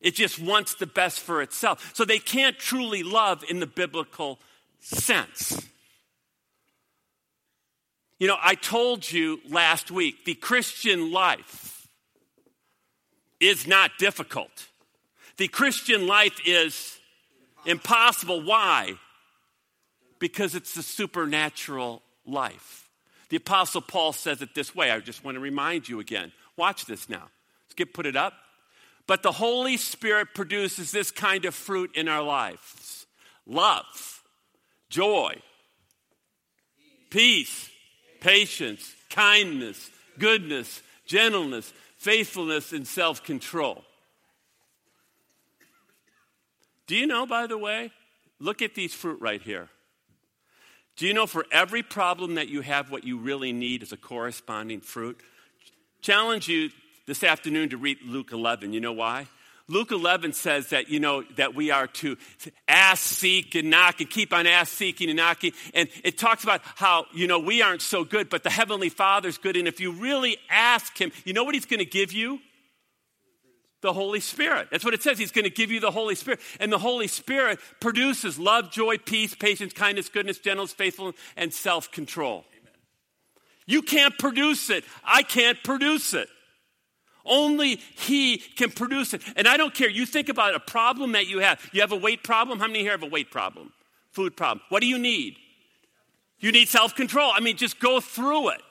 It 0.00 0.14
just 0.14 0.38
wants 0.38 0.74
the 0.74 0.86
best 0.86 1.20
for 1.20 1.42
itself. 1.42 1.94
So 1.94 2.04
they 2.04 2.18
can't 2.18 2.58
truly 2.58 3.02
love 3.02 3.44
in 3.48 3.60
the 3.60 3.66
biblical 3.66 4.38
sense. 4.80 5.60
You 8.18 8.28
know, 8.28 8.36
I 8.40 8.54
told 8.54 9.10
you 9.10 9.40
last 9.48 9.90
week 9.90 10.24
the 10.24 10.34
Christian 10.34 11.12
life 11.12 11.86
is 13.38 13.66
not 13.66 13.92
difficult. 13.98 14.68
The 15.36 15.48
Christian 15.48 16.06
life 16.06 16.38
is 16.46 16.98
impossible. 17.66 18.40
Why? 18.40 18.94
because 20.22 20.54
it's 20.54 20.74
the 20.76 20.84
supernatural 20.84 22.00
life. 22.24 22.88
The 23.30 23.38
Apostle 23.38 23.80
Paul 23.80 24.12
says 24.12 24.40
it 24.40 24.54
this 24.54 24.72
way. 24.72 24.88
I 24.88 25.00
just 25.00 25.24
want 25.24 25.34
to 25.34 25.40
remind 25.40 25.88
you 25.88 25.98
again. 25.98 26.30
Watch 26.56 26.84
this 26.86 27.08
now. 27.08 27.24
Let's 27.64 27.74
get 27.74 27.92
put 27.92 28.06
it 28.06 28.14
up. 28.14 28.32
But 29.08 29.24
the 29.24 29.32
Holy 29.32 29.76
Spirit 29.76 30.28
produces 30.32 30.92
this 30.92 31.10
kind 31.10 31.44
of 31.44 31.56
fruit 31.56 31.96
in 31.96 32.06
our 32.06 32.22
lives 32.22 33.04
love, 33.48 33.84
joy, 34.90 35.40
peace, 37.10 37.68
patience, 38.20 38.94
kindness, 39.10 39.90
goodness, 40.20 40.82
gentleness, 41.04 41.72
faithfulness, 41.98 42.72
and 42.72 42.86
self 42.86 43.24
control. 43.24 43.82
Do 46.86 46.94
you 46.94 47.08
know, 47.08 47.26
by 47.26 47.48
the 47.48 47.58
way? 47.58 47.90
Look 48.38 48.62
at 48.62 48.76
these 48.76 48.94
fruit 48.94 49.20
right 49.20 49.42
here. 49.42 49.68
Do 51.02 51.08
you 51.08 51.14
know 51.14 51.26
for 51.26 51.44
every 51.50 51.82
problem 51.82 52.36
that 52.36 52.46
you 52.46 52.60
have, 52.60 52.92
what 52.92 53.02
you 53.02 53.18
really 53.18 53.52
need 53.52 53.82
is 53.82 53.90
a 53.90 53.96
corresponding 53.96 54.80
fruit? 54.80 55.18
Challenge 56.00 56.46
you 56.46 56.70
this 57.08 57.24
afternoon 57.24 57.70
to 57.70 57.76
read 57.76 57.96
Luke 58.06 58.30
11. 58.30 58.72
You 58.72 58.78
know 58.80 58.92
why? 58.92 59.26
Luke 59.66 59.90
11 59.90 60.32
says 60.32 60.68
that, 60.70 60.90
you 60.90 61.00
know, 61.00 61.24
that 61.38 61.56
we 61.56 61.72
are 61.72 61.88
to 61.88 62.16
ask, 62.68 63.02
seek, 63.02 63.56
and 63.56 63.68
knock, 63.68 64.00
and 64.00 64.08
keep 64.08 64.32
on 64.32 64.46
ask, 64.46 64.70
seeking, 64.70 65.10
and 65.10 65.16
knocking. 65.16 65.50
And 65.74 65.88
it 66.04 66.18
talks 66.18 66.44
about 66.44 66.60
how, 66.76 67.06
you 67.12 67.26
know, 67.26 67.40
we 67.40 67.62
aren't 67.62 67.82
so 67.82 68.04
good, 68.04 68.28
but 68.28 68.44
the 68.44 68.50
Heavenly 68.50 68.88
Father's 68.88 69.38
good. 69.38 69.56
And 69.56 69.66
if 69.66 69.80
you 69.80 69.90
really 69.90 70.36
ask 70.48 70.96
Him, 70.96 71.10
you 71.24 71.32
know 71.32 71.42
what 71.42 71.56
He's 71.56 71.66
going 71.66 71.80
to 71.80 71.84
give 71.84 72.12
you? 72.12 72.38
the 73.82 73.92
Holy 73.92 74.20
Spirit. 74.20 74.68
That's 74.70 74.84
what 74.84 74.94
it 74.94 75.02
says. 75.02 75.18
He's 75.18 75.32
going 75.32 75.44
to 75.44 75.50
give 75.50 75.70
you 75.70 75.80
the 75.80 75.90
Holy 75.90 76.14
Spirit. 76.14 76.40
And 76.58 76.72
the 76.72 76.78
Holy 76.78 77.08
Spirit 77.08 77.58
produces 77.80 78.38
love, 78.38 78.70
joy, 78.70 78.96
peace, 78.98 79.34
patience, 79.34 79.72
kindness, 79.74 80.08
goodness, 80.08 80.38
gentleness, 80.38 80.72
faithfulness, 80.72 81.16
and 81.36 81.52
self 81.52 81.90
control. 81.92 82.44
You 83.66 83.82
can't 83.82 84.16
produce 84.18 84.70
it. 84.70 84.84
I 85.04 85.22
can't 85.22 85.62
produce 85.62 86.14
it. 86.14 86.28
Only 87.24 87.76
He 87.76 88.38
can 88.38 88.70
produce 88.70 89.14
it. 89.14 89.22
And 89.36 89.46
I 89.46 89.56
don't 89.56 89.74
care. 89.74 89.90
You 89.90 90.06
think 90.06 90.28
about 90.28 90.54
a 90.54 90.60
problem 90.60 91.12
that 91.12 91.26
you 91.28 91.40
have. 91.40 91.60
You 91.72 91.80
have 91.82 91.92
a 91.92 91.96
weight 91.96 92.22
problem? 92.22 92.58
How 92.60 92.66
many 92.68 92.80
here 92.80 92.92
have 92.92 93.02
a 93.02 93.06
weight 93.06 93.30
problem? 93.30 93.72
Food 94.12 94.36
problem. 94.36 94.60
What 94.68 94.80
do 94.80 94.86
you 94.86 94.98
need? 94.98 95.36
You 96.38 96.52
need 96.52 96.68
self 96.68 96.94
control. 96.94 97.32
I 97.34 97.40
mean, 97.40 97.56
just 97.56 97.78
go 97.80 97.98
through 98.00 98.50
it. 98.50 98.62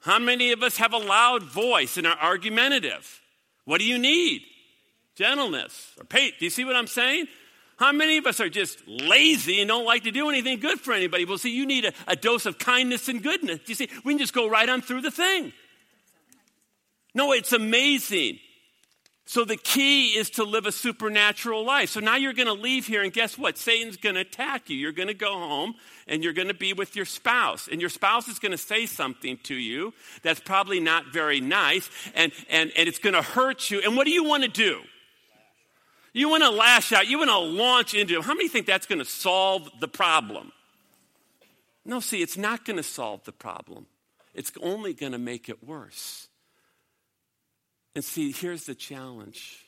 How 0.00 0.18
many 0.18 0.52
of 0.52 0.62
us 0.62 0.76
have 0.78 0.92
a 0.92 0.98
loud 0.98 1.44
voice 1.44 1.96
and 1.96 2.06
are 2.06 2.18
argumentative? 2.20 3.20
What 3.64 3.78
do 3.78 3.84
you 3.84 3.98
need? 3.98 4.42
Gentleness 5.16 5.92
or 5.98 6.04
patience. 6.04 6.38
Do 6.38 6.44
you 6.46 6.50
see 6.50 6.64
what 6.64 6.76
I'm 6.76 6.86
saying? 6.86 7.26
How 7.78 7.92
many 7.92 8.18
of 8.18 8.26
us 8.26 8.40
are 8.40 8.48
just 8.48 8.82
lazy 8.86 9.60
and 9.60 9.68
don't 9.68 9.84
like 9.84 10.04
to 10.04 10.10
do 10.10 10.28
anything 10.28 10.60
good 10.60 10.80
for 10.80 10.92
anybody? 10.94 11.24
Well, 11.24 11.38
see, 11.38 11.50
you 11.54 11.66
need 11.66 11.84
a, 11.84 11.92
a 12.06 12.16
dose 12.16 12.46
of 12.46 12.58
kindness 12.58 13.08
and 13.08 13.22
goodness. 13.22 13.60
You 13.66 13.74
see, 13.74 13.88
we 14.04 14.12
can 14.14 14.18
just 14.18 14.32
go 14.34 14.48
right 14.48 14.68
on 14.68 14.82
through 14.82 15.00
the 15.02 15.10
thing. 15.10 15.52
No, 17.14 17.32
it's 17.32 17.52
amazing. 17.52 18.38
So 19.24 19.44
the 19.44 19.56
key 19.56 20.08
is 20.08 20.30
to 20.30 20.44
live 20.44 20.66
a 20.66 20.72
supernatural 20.72 21.64
life. 21.64 21.90
So 21.90 22.00
now 22.00 22.16
you're 22.16 22.32
going 22.32 22.48
to 22.48 22.54
leave 22.54 22.86
here, 22.86 23.02
and 23.02 23.12
guess 23.12 23.38
what? 23.38 23.56
Satan's 23.56 23.96
going 23.96 24.16
to 24.16 24.22
attack 24.22 24.68
you. 24.68 24.76
You're 24.76 24.92
going 24.92 25.08
to 25.08 25.14
go 25.14 25.32
home, 25.32 25.74
and 26.08 26.24
you're 26.24 26.32
going 26.32 26.48
to 26.48 26.54
be 26.54 26.72
with 26.72 26.96
your 26.96 27.04
spouse. 27.04 27.68
And 27.68 27.80
your 27.80 27.88
spouse 27.90 28.26
is 28.26 28.40
going 28.40 28.52
to 28.52 28.58
say 28.58 28.84
something 28.86 29.38
to 29.44 29.54
you 29.54 29.94
that's 30.22 30.40
probably 30.40 30.80
not 30.80 31.06
very 31.12 31.40
nice, 31.40 31.88
and, 32.14 32.32
and, 32.50 32.72
and 32.76 32.88
it's 32.88 32.98
going 32.98 33.14
to 33.14 33.22
hurt 33.22 33.70
you. 33.70 33.80
And 33.82 33.96
what 33.96 34.04
do 34.06 34.10
you 34.10 34.24
want 34.24 34.42
to 34.42 34.48
do? 34.48 34.80
You 36.12 36.28
want 36.28 36.42
to 36.42 36.50
lash 36.50 36.92
out. 36.92 37.06
You 37.06 37.18
want 37.18 37.30
to 37.30 37.38
launch 37.38 37.94
into 37.94 38.16
him. 38.16 38.22
How 38.22 38.34
many 38.34 38.48
think 38.48 38.66
that's 38.66 38.86
going 38.86 38.98
to 38.98 39.04
solve 39.04 39.70
the 39.80 39.88
problem? 39.88 40.52
No, 41.86 42.00
see, 42.00 42.20
it's 42.22 42.36
not 42.36 42.64
going 42.64 42.76
to 42.76 42.82
solve 42.82 43.24
the 43.24 43.32
problem. 43.32 43.86
It's 44.34 44.52
only 44.60 44.94
going 44.94 45.12
to 45.12 45.18
make 45.18 45.48
it 45.48 45.64
worse. 45.64 46.28
And 47.94 48.04
see, 48.04 48.32
here's 48.32 48.64
the 48.64 48.74
challenge. 48.74 49.66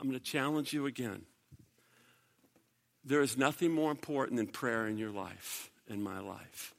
I'm 0.00 0.08
going 0.08 0.18
to 0.18 0.24
challenge 0.24 0.72
you 0.72 0.86
again. 0.86 1.22
There 3.04 3.20
is 3.20 3.36
nothing 3.36 3.72
more 3.72 3.90
important 3.90 4.36
than 4.36 4.46
prayer 4.46 4.86
in 4.86 4.96
your 4.98 5.10
life, 5.10 5.70
in 5.88 6.02
my 6.02 6.20
life. 6.20 6.74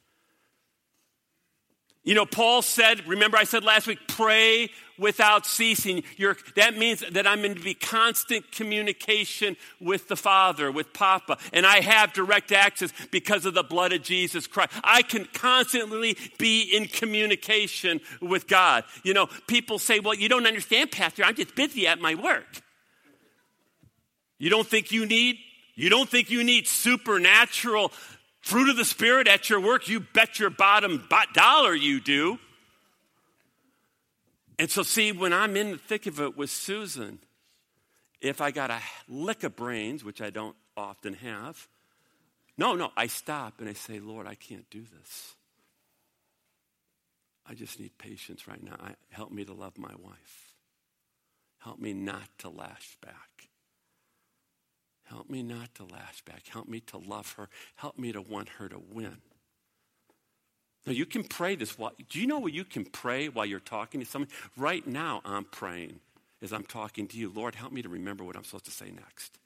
You 2.09 2.15
know, 2.15 2.25
Paul 2.25 2.63
said, 2.63 3.07
remember 3.07 3.37
I 3.37 3.43
said 3.43 3.63
last 3.63 3.85
week, 3.85 3.99
pray 4.07 4.71
without 4.97 5.45
ceasing. 5.45 6.01
You're, 6.17 6.37
that 6.55 6.75
means 6.75 7.03
that 7.11 7.27
I'm 7.27 7.45
in 7.45 7.53
to 7.53 7.61
be 7.61 7.75
constant 7.75 8.51
communication 8.51 9.55
with 9.79 10.07
the 10.07 10.15
Father, 10.15 10.71
with 10.71 10.91
Papa, 10.91 11.37
and 11.53 11.67
I 11.67 11.81
have 11.81 12.11
direct 12.13 12.51
access 12.51 12.91
because 13.11 13.45
of 13.45 13.53
the 13.53 13.61
blood 13.61 13.93
of 13.93 14.01
Jesus 14.01 14.47
Christ. 14.47 14.71
I 14.83 15.03
can 15.03 15.25
constantly 15.33 16.17
be 16.39 16.63
in 16.75 16.85
communication 16.85 18.01
with 18.21 18.47
God. 18.47 18.85
You 19.03 19.13
know, 19.13 19.27
people 19.45 19.77
say, 19.77 19.99
well, 19.99 20.15
you 20.15 20.29
don't 20.29 20.47
understand, 20.47 20.89
Pastor. 20.89 21.23
I'm 21.23 21.35
just 21.35 21.55
busy 21.55 21.85
at 21.85 22.01
my 22.01 22.15
work. 22.15 22.59
You 24.39 24.49
don't 24.49 24.65
think 24.65 24.91
you 24.91 25.05
need 25.05 25.35
you 25.75 25.87
don't 25.87 26.09
think 26.09 26.29
you 26.29 26.43
need 26.43 26.67
supernatural 26.67 27.93
Fruit 28.41 28.69
of 28.69 28.77
the 28.77 28.85
Spirit 28.85 29.27
at 29.27 29.49
your 29.49 29.59
work, 29.59 29.87
you 29.87 29.99
bet 29.99 30.39
your 30.39 30.49
bottom 30.49 31.07
dollar 31.33 31.73
you 31.73 31.99
do. 31.99 32.39
And 34.57 34.69
so, 34.69 34.83
see, 34.83 35.11
when 35.11 35.33
I'm 35.33 35.55
in 35.55 35.71
the 35.71 35.77
thick 35.77 36.05
of 36.05 36.19
it 36.19 36.35
with 36.37 36.49
Susan, 36.49 37.19
if 38.21 38.41
I 38.41 38.51
got 38.51 38.71
a 38.71 38.79
lick 39.07 39.43
of 39.43 39.55
brains, 39.55 40.03
which 40.03 40.21
I 40.21 40.29
don't 40.29 40.55
often 40.75 41.13
have, 41.13 41.67
no, 42.57 42.75
no, 42.75 42.91
I 42.97 43.07
stop 43.07 43.59
and 43.59 43.69
I 43.69 43.73
say, 43.73 43.99
Lord, 43.99 44.27
I 44.27 44.35
can't 44.35 44.69
do 44.69 44.81
this. 44.83 45.35
I 47.47 47.53
just 47.53 47.79
need 47.79 47.97
patience 47.97 48.47
right 48.47 48.61
now. 48.61 48.75
help 49.09 49.31
me 49.31 49.45
to 49.45 49.53
love 49.53 49.77
my 49.77 49.93
wife. 49.99 50.53
Help 51.59 51.79
me 51.79 51.93
not 51.93 52.27
to 52.39 52.49
lash 52.49 52.97
back. 53.01 53.48
Help 55.09 55.27
me 55.29 55.41
not 55.41 55.73
to 55.75 55.83
lash 55.85 56.21
back. 56.23 56.43
Help 56.47 56.67
me 56.67 56.79
to 56.81 56.97
love 56.99 57.31
her. 57.33 57.49
Help 57.75 57.97
me 57.97 58.11
to 58.11 58.21
want 58.21 58.47
her 58.49 58.69
to 58.69 58.79
win. 58.91 59.17
Now, 60.85 60.93
you 60.93 61.07
can 61.07 61.23
pray 61.23 61.55
this. 61.55 61.77
While, 61.79 61.93
do 62.09 62.21
you 62.21 62.27
know 62.27 62.37
what 62.37 62.53
you 62.53 62.63
can 62.63 62.85
pray 62.85 63.27
while 63.27 63.45
you're 63.45 63.59
talking 63.59 63.99
to 64.01 64.05
someone? 64.05 64.29
Right 64.55 64.85
now, 64.85 65.21
I'm 65.25 65.45
praying 65.45 65.99
as 66.43 66.53
I'm 66.53 66.63
talking 66.63 67.07
to 67.07 67.17
you. 67.17 67.29
Lord, 67.35 67.55
help 67.55 67.71
me 67.73 67.81
to 67.81 67.89
remember 67.89 68.23
what 68.23 68.37
I'm 68.37 68.43
supposed 68.43 68.65
to 68.65 68.71
say 68.71 68.91
next. 68.91 69.39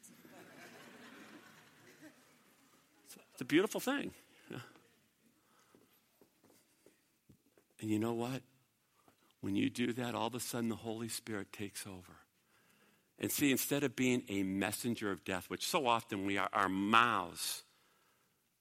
it's 3.32 3.42
a 3.42 3.46
beautiful 3.46 3.80
thing. 3.80 4.12
And 7.80 7.90
you 7.92 8.00
know 8.00 8.14
what? 8.14 8.42
When 9.42 9.56
you 9.58 9.70
do 9.70 9.92
that, 9.94 10.14
all 10.16 10.28
of 10.28 10.36
a 10.36 10.40
sudden 10.40 10.70
the 10.70 10.76
Holy 10.76 11.10
Spirit 11.10 11.52
takes 11.54 11.86
over. 11.88 12.23
And 13.24 13.32
see, 13.32 13.52
instead 13.52 13.86
of 13.86 13.96
being 13.96 14.24
a 14.28 14.44
messenger 14.44 15.10
of 15.10 15.24
death, 15.24 15.46
which 15.50 15.66
so 15.66 15.88
often 15.88 16.26
we 16.26 16.38
are, 16.38 16.50
our 16.52 16.68
mouths 16.68 17.64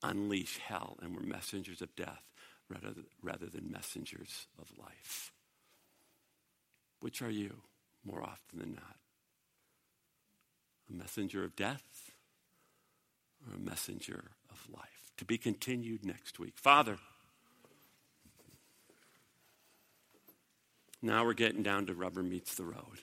unleash 0.05 0.57
hell 0.59 0.96
and 1.03 1.16
we're 1.16 1.25
messengers 1.25 1.83
of 1.83 1.92
death 1.96 2.22
rather, 2.70 2.94
rather 3.20 3.46
than 3.46 3.72
messengers 3.72 4.46
of 4.61 4.68
life. 4.79 5.33
Which 7.01 7.22
are 7.22 7.31
you 7.31 7.57
more 8.05 8.22
often 8.22 8.61
than 8.61 8.75
not? 8.75 8.96
A 10.92 10.94
messenger 10.94 11.42
of 11.42 11.57
death 11.57 12.12
or 13.44 13.57
a 13.57 13.61
messenger 13.61 14.27
of 14.48 14.64
life? 14.72 15.11
To 15.16 15.25
be 15.25 15.38
continued 15.38 16.05
next 16.05 16.38
week. 16.38 16.57
Father, 16.57 16.98
now 21.03 21.25
we're 21.25 21.33
getting 21.33 21.64
down 21.64 21.87
to 21.87 21.94
rubber 21.94 22.22
meets 22.22 22.55
the 22.55 22.62
road 22.64 23.01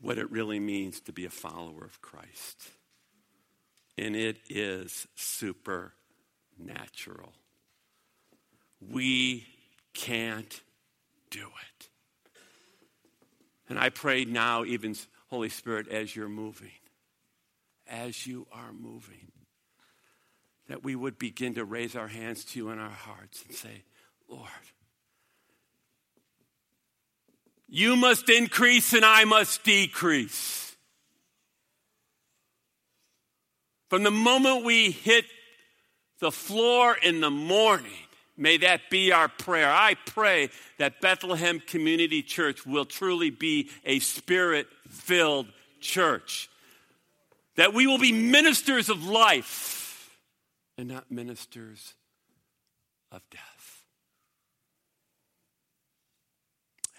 what 0.00 0.18
it 0.18 0.30
really 0.30 0.58
means 0.60 1.00
to 1.00 1.12
be 1.12 1.24
a 1.26 1.30
follower 1.30 1.84
of 1.84 2.00
Christ. 2.00 2.68
And 3.98 4.14
it 4.16 4.38
is 4.48 5.06
supernatural. 5.14 7.34
We 8.80 9.46
can't 9.92 10.62
do 11.30 11.46
it. 11.46 11.88
And 13.68 13.78
I 13.78 13.90
pray 13.90 14.24
now, 14.24 14.64
even 14.64 14.96
Holy 15.28 15.50
Spirit, 15.50 15.86
as 15.88 16.16
you're 16.16 16.28
moving, 16.28 16.70
as 17.86 18.26
you 18.26 18.46
are 18.52 18.72
moving, 18.72 19.30
that 20.68 20.82
we 20.82 20.96
would 20.96 21.16
begin 21.18 21.54
to 21.54 21.64
raise 21.64 21.94
our 21.94 22.08
hands 22.08 22.44
to 22.46 22.58
you 22.58 22.70
in 22.70 22.78
our 22.80 22.90
hearts 22.90 23.44
and 23.46 23.54
say, 23.54 23.82
Lord, 24.28 24.48
you 27.70 27.94
must 27.94 28.28
increase 28.28 28.92
and 28.92 29.04
I 29.04 29.24
must 29.24 29.62
decrease. 29.62 30.76
From 33.88 34.02
the 34.02 34.10
moment 34.10 34.64
we 34.64 34.90
hit 34.90 35.24
the 36.18 36.32
floor 36.32 36.96
in 37.00 37.20
the 37.20 37.30
morning, 37.30 38.06
may 38.36 38.56
that 38.58 38.90
be 38.90 39.12
our 39.12 39.28
prayer. 39.28 39.70
I 39.70 39.94
pray 39.94 40.50
that 40.78 41.00
Bethlehem 41.00 41.60
Community 41.60 42.22
Church 42.22 42.66
will 42.66 42.84
truly 42.84 43.30
be 43.30 43.70
a 43.84 44.00
spirit 44.00 44.66
filled 44.88 45.46
church, 45.80 46.50
that 47.54 47.72
we 47.72 47.86
will 47.86 47.98
be 47.98 48.10
ministers 48.12 48.88
of 48.88 49.04
life 49.06 50.10
and 50.76 50.88
not 50.88 51.08
ministers 51.10 51.94
of 53.12 53.22
death. 53.30 53.49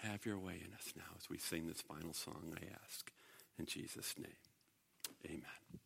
Have 0.02 0.26
your 0.26 0.38
way 0.38 0.54
in 0.66 0.74
us 0.74 0.92
now 0.96 1.04
as 1.16 1.30
we 1.30 1.38
sing 1.38 1.68
this 1.68 1.80
final 1.80 2.12
song, 2.12 2.54
I 2.60 2.66
ask. 2.84 3.12
In 3.58 3.66
Jesus' 3.66 4.14
name, 4.18 4.26
amen. 5.26 5.80